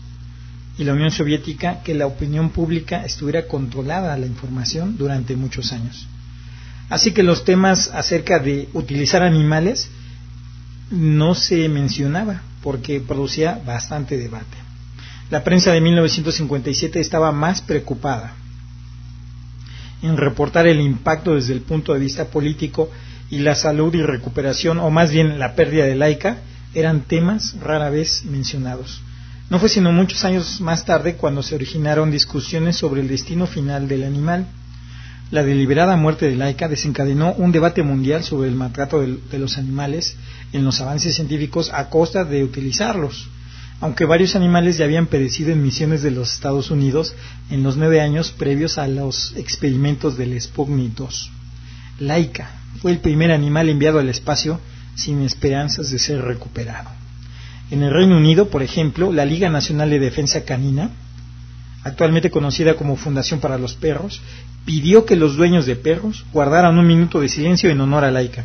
y 0.79 0.85
la 0.85 0.93
Unión 0.93 1.11
Soviética 1.11 1.83
que 1.83 1.95
la 1.95 2.07
opinión 2.07 2.51
pública 2.51 3.05
estuviera 3.05 3.47
controlada 3.47 4.15
a 4.15 4.19
la 4.19 4.27
información 4.27 4.97
durante 4.97 5.37
muchos 5.37 5.73
años. 5.73 6.07
Así 6.89 7.13
que 7.13 7.23
los 7.23 7.45
temas 7.45 7.91
acerca 7.93 8.39
de 8.39 8.69
utilizar 8.75 9.23
animales 9.23 9.89
no 10.91 11.35
se 11.35 11.69
mencionaba 11.69 12.43
porque 12.63 13.01
producía 13.01 13.61
bastante 13.65 14.17
debate. 14.17 14.57
La 15.31 15.43
prensa 15.43 15.73
de 15.73 15.81
1957 15.81 17.01
estaba 17.01 17.33
más 17.33 17.61
preocupada 17.61 18.35
en 20.03 20.17
reportar 20.17 20.67
el 20.67 20.81
impacto 20.81 21.35
desde 21.35 21.53
el 21.53 21.63
punto 21.63 21.93
de 21.93 22.01
vista 22.01 22.27
político 22.27 22.91
y 23.31 23.39
la 23.39 23.55
salud 23.55 23.93
y 23.95 24.03
recuperación, 24.03 24.79
o 24.79 24.91
más 24.91 25.11
bien 25.11 25.39
la 25.39 25.55
pérdida 25.55 25.85
de 25.85 25.97
laica, 25.97 26.39
eran 26.75 27.03
temas 27.03 27.57
rara 27.61 27.91
vez 27.91 28.25
mencionados. 28.25 29.01
No 29.49 29.59
fue 29.59 29.69
sino 29.69 29.93
muchos 29.93 30.25
años 30.25 30.61
más 30.61 30.85
tarde 30.85 31.17
cuando 31.17 31.43
se 31.43 31.55
originaron 31.55 32.11
discusiones 32.11 32.77
sobre 32.77 33.01
el 33.01 33.09
destino 33.09 33.47
final 33.47 33.89
del 33.89 34.05
animal. 34.05 34.47
La 35.31 35.43
deliberada 35.43 35.97
muerte 35.97 36.29
de 36.29 36.37
Laika 36.37 36.69
desencadenó 36.69 37.33
un 37.33 37.51
debate 37.51 37.83
mundial 37.83 38.23
sobre 38.23 38.49
el 38.49 38.55
maltrato 38.55 39.01
de, 39.01 39.39
los 39.39 39.59
animales 39.59 40.17
en 40.53 40.65
los 40.65 40.81
avances 40.81 41.17
científicos 41.17 41.71
a 41.73 41.91
costa 41.91 42.25
de 42.25 42.45
utilizarlos. 42.45 43.29
Aunque 43.81 44.05
varios 44.05 44.37
animales 44.37 44.79
ya 44.79 44.85
habían 44.85 45.07
perecido 45.07 45.53
en 45.53 45.63
misiones 45.63 46.03
de 46.03 46.13
los 46.13 46.33
Estados 46.33 46.71
Unidos 46.71 47.15
en 47.51 47.65
los 47.65 47.77
nueve 47.77 48.01
años 48.01 48.31
previos 48.31 48.79
a 48.79 48.87
los 48.87 49.35
experimentos 49.37 50.17
del 50.17 50.41
Sputnik 50.41 50.95
2. 50.95 51.31
Laika 52.01 52.51
fue 52.81 52.93
el 52.93 52.99
primer 52.99 53.33
animal 53.33 53.69
enviado 53.69 53.99
al 53.99 54.09
espacio 54.09 54.61
sin 54.95 55.23
esperanzas 55.23 55.91
de 55.91 55.99
ser 55.99 56.23
recuperado. 56.23 56.89
En 57.73 57.83
el 57.83 57.93
Reino 57.93 58.17
Unido, 58.17 58.49
por 58.49 58.63
ejemplo, 58.63 59.13
la 59.13 59.25
Liga 59.25 59.51
Nacional 59.51 59.91
de 59.91 59.99
Defensa 59.99 60.45
Canina, 60.45 60.91
actualmente 61.87 62.31
conocida 62.31 62.75
como 62.75 62.97
Fundación 62.97 63.39
para 63.39 63.59
los 63.59 63.75
Perros, 63.75 64.21
pidió 64.65 65.07
que 65.07 65.15
los 65.15 65.37
dueños 65.37 65.67
de 65.67 65.77
perros 65.77 66.25
guardaran 66.33 66.77
un 66.77 66.87
minuto 66.87 67.21
de 67.21 67.29
silencio 67.29 67.71
en 67.71 67.81
honor 67.81 68.05
a 68.05 68.11
Laika. 68.11 68.45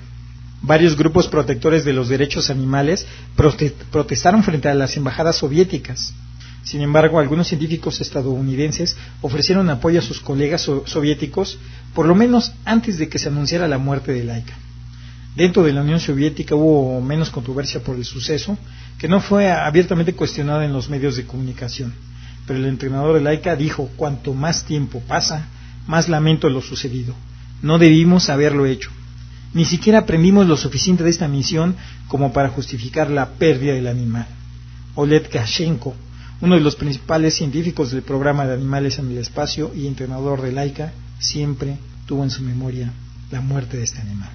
Varios 0.62 0.96
grupos 0.96 1.28
protectores 1.28 1.84
de 1.84 1.94
los 1.94 2.08
derechos 2.08 2.52
animales 2.52 3.08
protestaron 3.36 4.44
frente 4.44 4.70
a 4.70 4.76
las 4.76 4.96
embajadas 4.96 5.38
soviéticas. 5.38 6.14
Sin 6.64 6.82
embargo, 6.82 7.20
algunos 7.20 7.48
científicos 7.48 8.00
estadounidenses 8.00 8.96
ofrecieron 9.22 9.68
apoyo 9.72 9.98
a 9.98 10.04
sus 10.04 10.20
colegas 10.20 10.70
soviéticos, 10.86 11.58
por 11.96 12.06
lo 12.06 12.14
menos 12.14 12.54
antes 12.64 13.00
de 13.00 13.10
que 13.10 13.18
se 13.18 13.30
anunciara 13.30 13.68
la 13.68 13.80
muerte 13.80 14.14
de 14.14 14.24
Laika. 14.24 14.54
Dentro 15.36 15.64
de 15.64 15.74
la 15.74 15.82
Unión 15.82 16.00
Soviética 16.00 16.54
hubo 16.54 17.02
menos 17.02 17.32
controversia 17.32 17.82
por 17.82 17.96
el 17.96 18.06
suceso, 18.06 18.56
que 19.00 19.08
no 19.08 19.20
fue 19.20 19.50
abiertamente 19.50 20.14
cuestionado 20.14 20.62
en 20.62 20.74
los 20.74 20.90
medios 20.90 21.16
de 21.16 21.26
comunicación. 21.26 21.92
Pero 22.48 22.60
el 22.60 22.66
entrenador 22.66 23.16
de 23.16 23.22
Laika 23.22 23.56
dijo, 23.56 23.90
cuanto 23.96 24.34
más 24.34 24.66
tiempo 24.66 25.02
pasa, 25.08 25.48
más 25.88 26.10
lamento 26.10 26.50
lo 26.50 26.62
sucedido. 26.62 27.16
No 27.62 27.78
debimos 27.78 28.30
haberlo 28.30 28.66
hecho. 28.66 28.90
Ni 29.54 29.66
siquiera 29.66 30.00
aprendimos 30.00 30.48
lo 30.48 30.58
suficiente 30.58 31.04
de 31.04 31.10
esta 31.10 31.28
misión 31.28 31.76
como 32.08 32.32
para 32.32 32.50
justificar 32.50 33.10
la 33.10 33.32
pérdida 33.32 33.74
del 33.74 33.88
animal. 33.88 34.28
Olet 34.96 35.30
Kashenko, 35.30 35.94
uno 36.42 36.56
de 36.56 36.62
los 36.62 36.76
principales 36.76 37.36
científicos 37.36 37.92
del 37.92 38.02
programa 38.02 38.46
de 38.46 38.54
animales 38.54 38.98
en 38.98 39.12
el 39.12 39.18
espacio 39.18 39.72
y 39.76 39.88
entrenador 39.88 40.42
de 40.42 40.52
Laika, 40.52 40.94
siempre 41.20 41.78
tuvo 42.06 42.24
en 42.24 42.32
su 42.32 42.42
memoria 42.42 42.92
la 43.30 43.42
muerte 43.42 43.78
de 43.78 43.84
este 43.84 44.02
animal. 44.02 44.30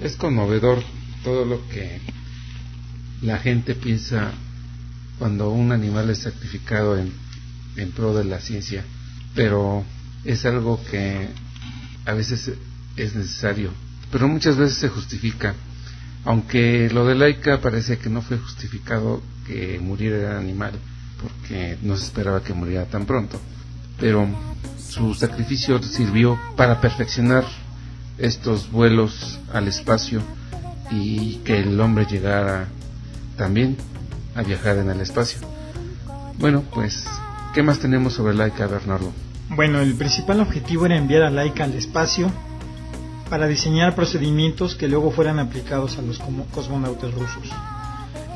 Es 0.00 0.16
conmovedor 0.16 0.82
todo 1.22 1.44
lo 1.44 1.66
que 1.68 2.00
la 3.22 3.38
gente 3.38 3.74
piensa 3.74 4.32
cuando 5.18 5.50
un 5.50 5.72
animal 5.72 6.10
es 6.10 6.18
sacrificado 6.20 6.98
en, 6.98 7.12
en 7.76 7.92
pro 7.92 8.14
de 8.14 8.24
la 8.24 8.40
ciencia, 8.40 8.84
pero 9.34 9.84
es 10.24 10.44
algo 10.44 10.80
que 10.90 11.28
a 12.06 12.12
veces 12.12 12.52
es 12.96 13.14
necesario, 13.14 13.70
pero 14.10 14.28
muchas 14.28 14.56
veces 14.56 14.78
se 14.78 14.88
justifica. 14.88 15.54
Aunque 16.24 16.88
lo 16.90 17.06
de 17.06 17.14
Laika 17.14 17.60
parece 17.60 17.98
que 17.98 18.08
no 18.08 18.22
fue 18.22 18.38
justificado 18.38 19.22
que 19.46 19.78
muriera 19.78 20.32
el 20.32 20.36
animal, 20.38 20.72
porque 21.20 21.78
no 21.82 21.96
se 21.96 22.04
esperaba 22.04 22.42
que 22.42 22.54
muriera 22.54 22.86
tan 22.86 23.04
pronto, 23.04 23.40
pero 24.00 24.26
su 24.78 25.14
sacrificio 25.14 25.82
sirvió 25.82 26.38
para 26.56 26.80
perfeccionar 26.80 27.44
estos 28.16 28.70
vuelos 28.70 29.38
al 29.52 29.68
espacio 29.68 30.22
y 30.90 31.36
que 31.44 31.58
el 31.58 31.78
hombre 31.80 32.06
llegara 32.06 32.68
también 33.36 33.76
a 34.34 34.42
viajar 34.42 34.78
en 34.78 34.90
el 34.90 35.00
espacio. 35.00 35.38
Bueno, 36.38 36.64
pues, 36.72 37.06
¿qué 37.54 37.62
más 37.62 37.78
tenemos 37.78 38.14
sobre 38.14 38.34
Laika, 38.34 38.66
Bernardo? 38.66 39.12
Bueno, 39.50 39.80
el 39.80 39.94
principal 39.94 40.40
objetivo 40.40 40.86
era 40.86 40.96
enviar 40.96 41.22
a 41.22 41.30
Laika 41.30 41.64
al 41.64 41.74
espacio 41.74 42.30
para 43.30 43.46
diseñar 43.46 43.94
procedimientos 43.94 44.74
que 44.74 44.88
luego 44.88 45.10
fueran 45.10 45.38
aplicados 45.38 45.98
a 45.98 46.02
los 46.02 46.20
cosmonautas 46.52 47.12
rusos. 47.14 47.50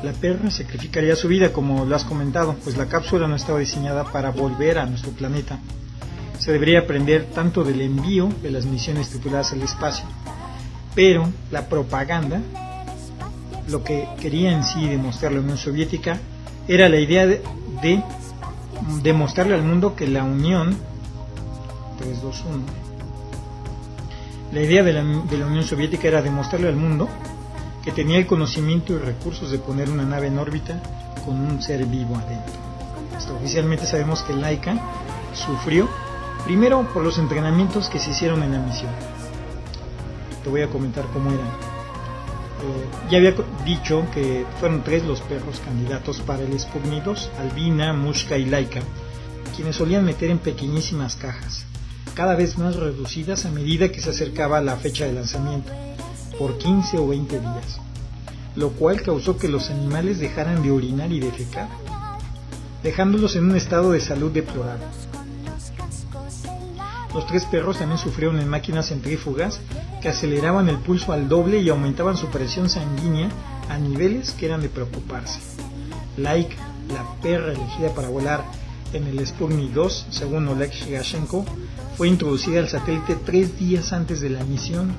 La 0.03 0.13
perra 0.13 0.49
sacrificaría 0.49 1.15
su 1.15 1.27
vida, 1.27 1.51
como 1.51 1.83
lo 1.85 1.95
has 1.95 2.05
comentado, 2.05 2.55
pues 2.63 2.77
la 2.77 2.85
cápsula 2.85 3.27
no 3.27 3.35
estaba 3.35 3.59
diseñada 3.59 4.05
para 4.05 4.31
volver 4.31 4.79
a 4.79 4.85
nuestro 4.85 5.11
planeta, 5.11 5.59
se 6.39 6.53
debería 6.53 6.79
aprender 6.79 7.25
tanto 7.35 7.65
del 7.65 7.81
envío 7.81 8.29
de 8.41 8.49
las 8.49 8.65
misiones 8.65 9.09
tripuladas 9.09 9.51
al 9.51 9.61
espacio. 9.61 10.05
Pero 10.95 11.29
la 11.51 11.67
propaganda, 11.67 12.41
lo 13.69 13.83
que 13.83 14.07
quería 14.19 14.51
en 14.51 14.63
sí 14.63 14.87
demostrar 14.87 15.31
la 15.31 15.39
Unión 15.39 15.57
Soviética, 15.57 16.19
era 16.67 16.89
la 16.89 16.99
idea 16.99 17.25
de, 17.25 17.41
demostrarle 19.01 19.55
al 19.55 19.63
mundo 19.63 19.95
que 19.95 20.07
la 20.07 20.23
Unión 20.23 20.77
3, 21.99 22.21
2, 22.21 22.43
1, 22.49 22.63
la 24.53 24.61
idea 24.61 24.83
de 24.83 24.93
la, 24.93 25.03
de 25.03 25.37
la 25.37 25.45
Unión 25.45 25.63
Soviética 25.63 26.07
era 26.07 26.21
demostrarle 26.21 26.67
al 26.67 26.75
mundo 26.75 27.07
que 27.83 27.91
tenía 27.91 28.17
el 28.17 28.27
conocimiento 28.27 28.93
y 28.93 28.97
recursos 28.97 29.51
de 29.51 29.59
poner 29.59 29.89
una 29.89 30.03
nave 30.03 30.27
en 30.27 30.37
órbita 30.39 30.81
con 31.25 31.39
un 31.39 31.61
ser 31.61 31.85
vivo 31.85 32.15
adentro. 32.15 32.53
Hasta 33.15 33.33
oficialmente 33.33 33.85
sabemos 33.85 34.23
que 34.23 34.33
Laika 34.33 34.77
sufrió 35.33 35.87
Primero, 36.45 36.87
por 36.93 37.03
los 37.03 37.17
entrenamientos 37.17 37.89
que 37.89 37.99
se 37.99 38.11
hicieron 38.11 38.41
en 38.43 38.53
la 38.53 38.59
misión. 38.59 38.91
Te 40.43 40.49
voy 40.49 40.61
a 40.61 40.67
comentar 40.67 41.05
cómo 41.13 41.29
eran. 41.31 41.68
Eh, 42.61 43.09
ya 43.09 43.19
había 43.19 43.33
dicho 43.63 44.05
que 44.13 44.45
fueron 44.59 44.83
tres 44.83 45.05
los 45.05 45.21
perros 45.21 45.61
candidatos 45.63 46.19
para 46.19 46.43
el 46.43 46.59
Sputnik 46.59 47.05
Albina, 47.39 47.93
Mushka 47.93 48.37
y 48.37 48.45
Laika, 48.45 48.81
quienes 49.55 49.77
solían 49.77 50.03
meter 50.03 50.29
en 50.29 50.39
pequeñísimas 50.39 51.15
cajas, 51.15 51.65
cada 52.15 52.35
vez 52.35 52.57
más 52.57 52.75
reducidas 52.75 53.45
a 53.45 53.51
medida 53.51 53.91
que 53.91 54.01
se 54.01 54.09
acercaba 54.09 54.59
la 54.59 54.75
fecha 54.75 55.05
de 55.05 55.13
lanzamiento, 55.13 55.71
por 56.37 56.57
15 56.57 56.97
o 56.97 57.07
20 57.07 57.39
días, 57.39 57.79
lo 58.55 58.71
cual 58.71 59.01
causó 59.01 59.37
que 59.37 59.47
los 59.47 59.69
animales 59.69 60.19
dejaran 60.19 60.61
de 60.61 60.71
orinar 60.71 61.13
y 61.13 61.21
defecar, 61.21 61.69
dejándolos 62.83 63.37
en 63.37 63.45
un 63.45 63.55
estado 63.55 63.91
de 63.91 64.01
salud 64.01 64.31
deplorable. 64.31 64.85
Los 67.13 67.25
tres 67.25 67.45
perros 67.45 67.79
también 67.79 67.97
sufrieron 67.97 68.39
en 68.39 68.47
máquinas 68.47 68.89
centrífugas 68.89 69.59
que 70.01 70.09
aceleraban 70.09 70.69
el 70.69 70.77
pulso 70.77 71.11
al 71.11 71.27
doble 71.27 71.59
y 71.59 71.69
aumentaban 71.69 72.17
su 72.17 72.27
presión 72.27 72.69
sanguínea 72.69 73.29
a 73.69 73.77
niveles 73.77 74.31
que 74.31 74.45
eran 74.45 74.61
de 74.61 74.69
preocuparse. 74.69 75.39
Laika, 76.17 76.55
la 76.93 77.21
perra 77.21 77.53
elegida 77.53 77.93
para 77.95 78.09
volar 78.09 78.43
en 78.93 79.07
el 79.07 79.25
Sputnik 79.25 79.71
2, 79.71 80.07
según 80.09 80.47
Oleg 80.47 80.71
Shigashenko, 80.71 81.45
fue 81.97 82.07
introducida 82.07 82.59
al 82.59 82.69
satélite 82.69 83.15
tres 83.25 83.57
días 83.59 83.93
antes 83.93 84.21
de 84.21 84.29
la 84.29 84.43
misión. 84.43 84.95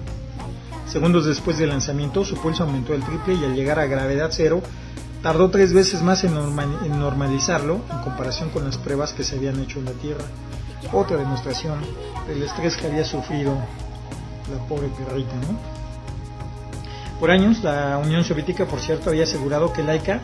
Segundos 0.87 1.27
después 1.27 1.59
del 1.59 1.71
lanzamiento, 1.71 2.25
su 2.25 2.37
pulso 2.37 2.65
aumentó 2.65 2.95
el 2.95 3.03
triple 3.03 3.35
y 3.35 3.45
al 3.45 3.55
llegar 3.55 3.79
a 3.79 3.87
gravedad 3.87 4.31
cero, 4.33 4.63
tardó 5.23 5.51
tres 5.51 5.73
veces 5.73 6.03
más 6.03 6.25
en, 6.25 6.35
normalizarlo 6.35 7.81
en 7.91 7.99
comparación 8.03 8.51
con 8.51 8.65
las 8.65 8.79
pruebas 8.79 9.13
que 9.13 9.25
se 9.25 9.37
habían 9.37 9.61
hecho 9.61 9.79
en 9.79 9.85
la 9.87 9.93
Tierra. 9.93 10.25
Otra 10.93 11.17
demostración 11.17 11.81
del 12.27 12.43
estrés 12.43 12.77
que 12.77 12.87
había 12.87 13.05
sufrido 13.05 13.55
la 14.51 14.63
pobre 14.67 14.89
perrita, 14.89 15.35
¿no? 15.37 15.59
Por 17.19 17.31
años, 17.31 17.63
la 17.63 17.99
Unión 17.99 18.25
Soviética, 18.25 18.65
por 18.65 18.81
cierto, 18.81 19.11
había 19.11 19.25
asegurado 19.25 19.73
que 19.73 19.83
Laika 19.83 20.21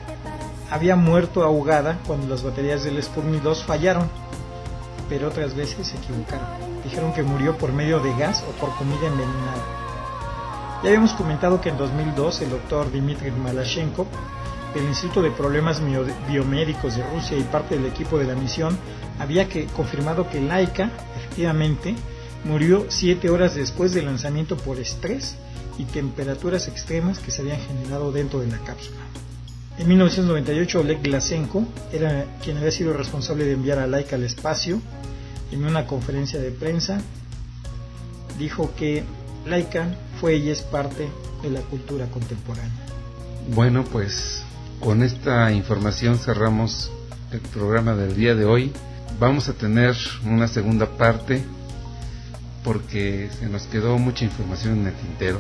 había 0.70 0.96
muerto 0.96 1.44
ahogada 1.44 1.98
cuando 2.06 2.26
las 2.26 2.42
baterías 2.42 2.84
del 2.84 3.02
Sputnik 3.02 3.42
2 3.42 3.64
fallaron 3.64 4.08
pero 5.08 5.28
otras 5.28 5.54
veces 5.54 5.86
se 5.86 5.96
equivocaron. 5.96 6.46
Dijeron 6.84 7.12
que 7.12 7.22
murió 7.22 7.56
por 7.56 7.72
medio 7.72 8.00
de 8.00 8.14
gas 8.16 8.44
o 8.48 8.52
por 8.60 8.74
comida 8.76 9.06
envenenada. 9.06 9.64
Ya 10.82 10.88
habíamos 10.88 11.12
comentado 11.14 11.60
que 11.60 11.70
en 11.70 11.76
2002 11.76 12.42
el 12.42 12.50
doctor 12.50 12.90
Dmitry 12.90 13.30
Malashenko 13.30 14.06
del 14.74 14.84
Instituto 14.84 15.22
de 15.22 15.30
Problemas 15.30 15.80
Biomédicos 16.28 16.96
de 16.96 17.02
Rusia 17.10 17.38
y 17.38 17.42
parte 17.42 17.76
del 17.76 17.86
equipo 17.86 18.18
de 18.18 18.24
la 18.24 18.34
misión 18.34 18.76
había 19.18 19.48
confirmado 19.74 20.28
que 20.28 20.40
Laika 20.40 20.90
efectivamente 21.16 21.94
murió 22.44 22.86
siete 22.88 23.30
horas 23.30 23.54
después 23.54 23.92
del 23.92 24.06
lanzamiento 24.06 24.56
por 24.56 24.78
estrés 24.78 25.36
y 25.78 25.84
temperaturas 25.84 26.68
extremas 26.68 27.18
que 27.18 27.30
se 27.30 27.42
habían 27.42 27.60
generado 27.60 28.12
dentro 28.12 28.40
de 28.40 28.48
la 28.48 28.58
cápsula. 28.58 28.98
En 29.78 29.88
1998 29.88 30.80
Oleg 30.80 31.02
Glasenko 31.02 31.66
quien 32.42 32.56
había 32.56 32.70
sido 32.70 32.92
responsable 32.94 33.44
de 33.44 33.52
enviar 33.52 33.78
a 33.78 33.86
Laika 33.86 34.16
al 34.16 34.22
espacio. 34.22 34.80
En 35.52 35.64
una 35.64 35.86
conferencia 35.86 36.40
de 36.40 36.50
prensa 36.50 37.00
dijo 38.38 38.72
que 38.76 39.04
Laika 39.46 39.94
fue 40.20 40.36
y 40.36 40.50
es 40.50 40.62
parte 40.62 41.08
de 41.42 41.50
la 41.50 41.60
cultura 41.60 42.06
contemporánea. 42.06 42.72
Bueno, 43.54 43.84
pues 43.84 44.45
con 44.80 45.02
esta 45.02 45.52
información 45.52 46.18
cerramos 46.18 46.90
el 47.32 47.40
programa 47.40 47.94
del 47.94 48.14
día 48.16 48.34
de 48.34 48.44
hoy. 48.44 48.72
Vamos 49.18 49.48
a 49.48 49.52
tener 49.52 49.96
una 50.24 50.48
segunda 50.48 50.86
parte 50.86 51.42
porque 52.64 53.30
se 53.38 53.46
nos 53.46 53.66
quedó 53.66 53.98
mucha 53.98 54.24
información 54.24 54.80
en 54.80 54.86
el 54.88 54.94
tintero 54.94 55.38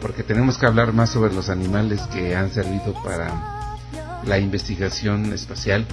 porque 0.00 0.22
tenemos 0.22 0.58
que 0.58 0.66
hablar 0.66 0.92
más 0.92 1.10
sobre 1.10 1.32
los 1.32 1.48
animales 1.48 2.00
que 2.12 2.34
han 2.34 2.50
servido 2.50 2.94
para 3.02 3.76
la 4.24 4.38
investigación 4.38 5.32
espacial. 5.32 5.86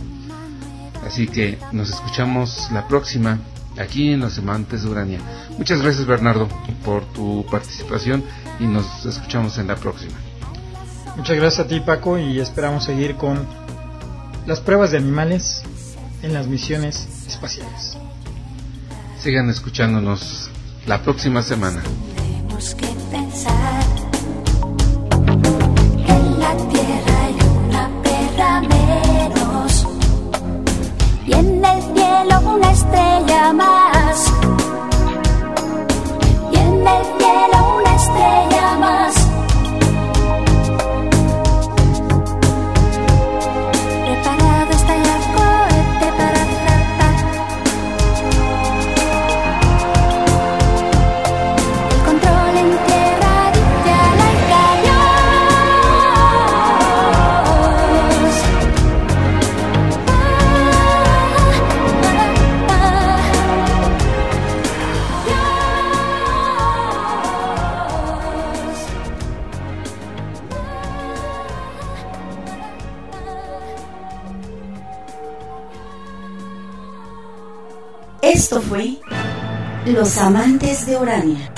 Así 1.05 1.27
que 1.27 1.59
nos 1.71 1.89
escuchamos 1.89 2.69
la 2.71 2.87
próxima 2.87 3.39
aquí 3.77 4.11
en 4.11 4.21
Los 4.21 4.39
Amantes 4.39 4.83
de 4.83 4.89
Urania. 4.89 5.19
Muchas 5.57 5.81
gracias 5.81 6.05
Bernardo 6.05 6.47
por 6.83 7.05
tu 7.13 7.45
participación 7.51 8.23
y 8.59 8.65
nos 8.65 9.05
escuchamos 9.05 9.57
en 9.57 9.67
la 9.67 9.75
próxima. 9.75 10.15
Muchas 11.17 11.37
gracias 11.37 11.65
a 11.65 11.67
ti 11.67 11.79
Paco 11.79 12.17
y 12.17 12.39
esperamos 12.39 12.83
seguir 12.83 13.15
con 13.15 13.45
las 14.45 14.59
pruebas 14.59 14.91
de 14.91 14.97
animales 14.97 15.63
en 16.21 16.33
las 16.33 16.47
misiones 16.47 17.07
espaciales. 17.27 17.97
Sigan 19.19 19.49
escuchándonos 19.49 20.49
la 20.85 21.01
próxima 21.01 21.41
semana. 21.41 21.81
En 26.07 26.39
la 26.39 26.55
tierra 26.69 27.23
hay 27.23 27.35
una 27.67 27.89
perra 28.03 28.61
menos 28.61 29.87
y 31.25 31.33
en 31.33 31.65
el 31.65 31.81
cielo 31.81 32.39
una 32.55 32.71
estrella 32.71 33.53
más. 33.53 33.84
Los 79.95 80.17
Amantes 80.17 80.85
de 80.87 80.97
Orania. 80.97 81.53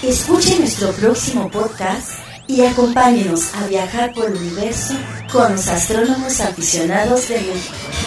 Escuche 0.00 0.60
nuestro 0.60 0.92
próximo 0.92 1.50
podcast 1.50 2.10
y 2.46 2.64
acompáñenos 2.64 3.52
a 3.56 3.66
viajar 3.66 4.14
por 4.14 4.26
el 4.26 4.36
universo 4.36 4.94
con 5.32 5.50
los 5.50 5.66
astrónomos 5.66 6.40
aficionados 6.40 7.28
de 7.28 7.40
México. 7.40 8.03